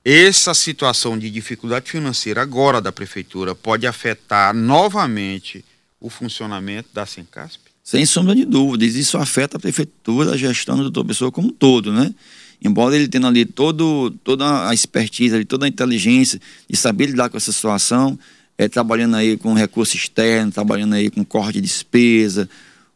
Essa 0.09 0.55
situação 0.55 1.19
de 1.19 1.29
dificuldade 1.29 1.91
financeira 1.91 2.41
agora 2.41 2.81
da 2.81 2.93
prefeitura 2.93 3.57
pode 3.57 3.89
afetar 3.89 4.55
novamente 4.55 5.65
o 6.01 6.09
funcionamento 6.09 6.91
da 6.95 7.05
Sencasp? 7.05 7.59
Sem 7.83 8.07
sombra 8.07 8.33
de 8.33 8.45
dúvidas, 8.45 8.95
isso 8.95 9.19
afeta 9.19 9.57
a 9.57 9.61
prefeitura, 9.61 10.31
a 10.31 10.37
gestão 10.37 10.77
do 10.77 10.85
doutor 10.85 11.07
Pessoa 11.07 11.33
como 11.33 11.49
um 11.49 11.51
todo, 11.51 11.93
né? 11.93 12.15
Embora 12.63 12.95
ele 12.95 13.09
tenha 13.09 13.27
ali 13.27 13.45
todo, 13.45 14.13
toda 14.23 14.69
a 14.69 14.73
expertise, 14.73 15.35
ali, 15.35 15.45
toda 15.45 15.67
a 15.67 15.69
inteligência 15.69 16.41
de 16.71 16.77
saber 16.77 17.07
lidar 17.07 17.29
com 17.29 17.37
essa 17.37 17.51
situação, 17.51 18.17
é, 18.57 18.69
trabalhando 18.69 19.17
aí 19.17 19.37
com 19.37 19.55
recurso 19.55 19.97
externo, 19.97 20.53
trabalhando 20.53 20.95
aí 20.95 21.11
com 21.11 21.25
corte 21.25 21.55
de 21.55 21.63
despesa, 21.63 22.49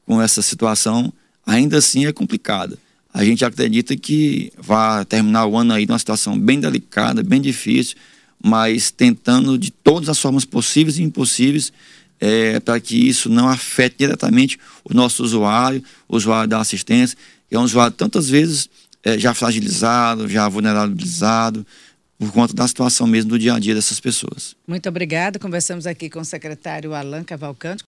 com 0.07 0.23
essa 0.23 0.43
situação, 0.43 1.13
ainda 1.45 1.79
assim 1.79 2.07
é 2.07 2.13
complicada 2.13 2.79
a 3.13 3.25
gente 3.25 3.45
acredita 3.45 3.97
que 3.97 4.53
vai 4.57 5.05
terminar 5.05 5.47
o 5.47 5.57
ano 5.57 5.73
aí 5.73 5.87
numa 5.87 5.99
situação 5.99 6.39
bem 6.39 6.61
delicada, 6.61 7.23
bem 7.23 7.41
difícil, 7.41 7.97
mas 8.43 8.91
tentando 8.91 9.59
de 9.59 9.71
todas 9.71 10.09
as 10.09 10.19
formas 10.19 10.45
possíveis 10.45 10.99
e 10.99 11.03
impossíveis 11.03 11.73
é, 12.21 12.61
para 12.61 12.79
que 12.79 12.97
isso 12.97 13.29
não 13.29 13.49
afete 13.49 13.97
diretamente 13.99 14.59
o 14.85 14.95
nosso 14.95 15.25
usuário, 15.25 15.83
o 16.09 16.17
usuário 16.17 16.49
da 16.49 16.61
assistência, 16.61 17.17
que 17.49 17.57
é 17.57 17.59
um 17.59 17.65
usuário 17.65 17.93
tantas 17.93 18.29
vezes 18.29 18.69
é, 19.03 19.19
já 19.19 19.35
fragilizado, 19.35 20.29
já 20.29 20.49
vulnerabilizado, 20.49 21.67
por 22.19 22.31
conta 22.33 22.53
da 22.53 22.69
situação 22.69 23.07
mesmo 23.07 23.31
do 23.31 23.39
dia 23.39 23.55
a 23.55 23.59
dia 23.59 23.75
dessas 23.75 23.99
pessoas. 23.99 24.55
Muito 24.69 24.87
obrigada. 24.91 25.39
Conversamos 25.39 25.87
aqui 25.87 26.11
com 26.11 26.21
o 26.21 26.25
secretário 26.25 26.93
Alan 26.93 27.25
Cavalcante. 27.25 27.79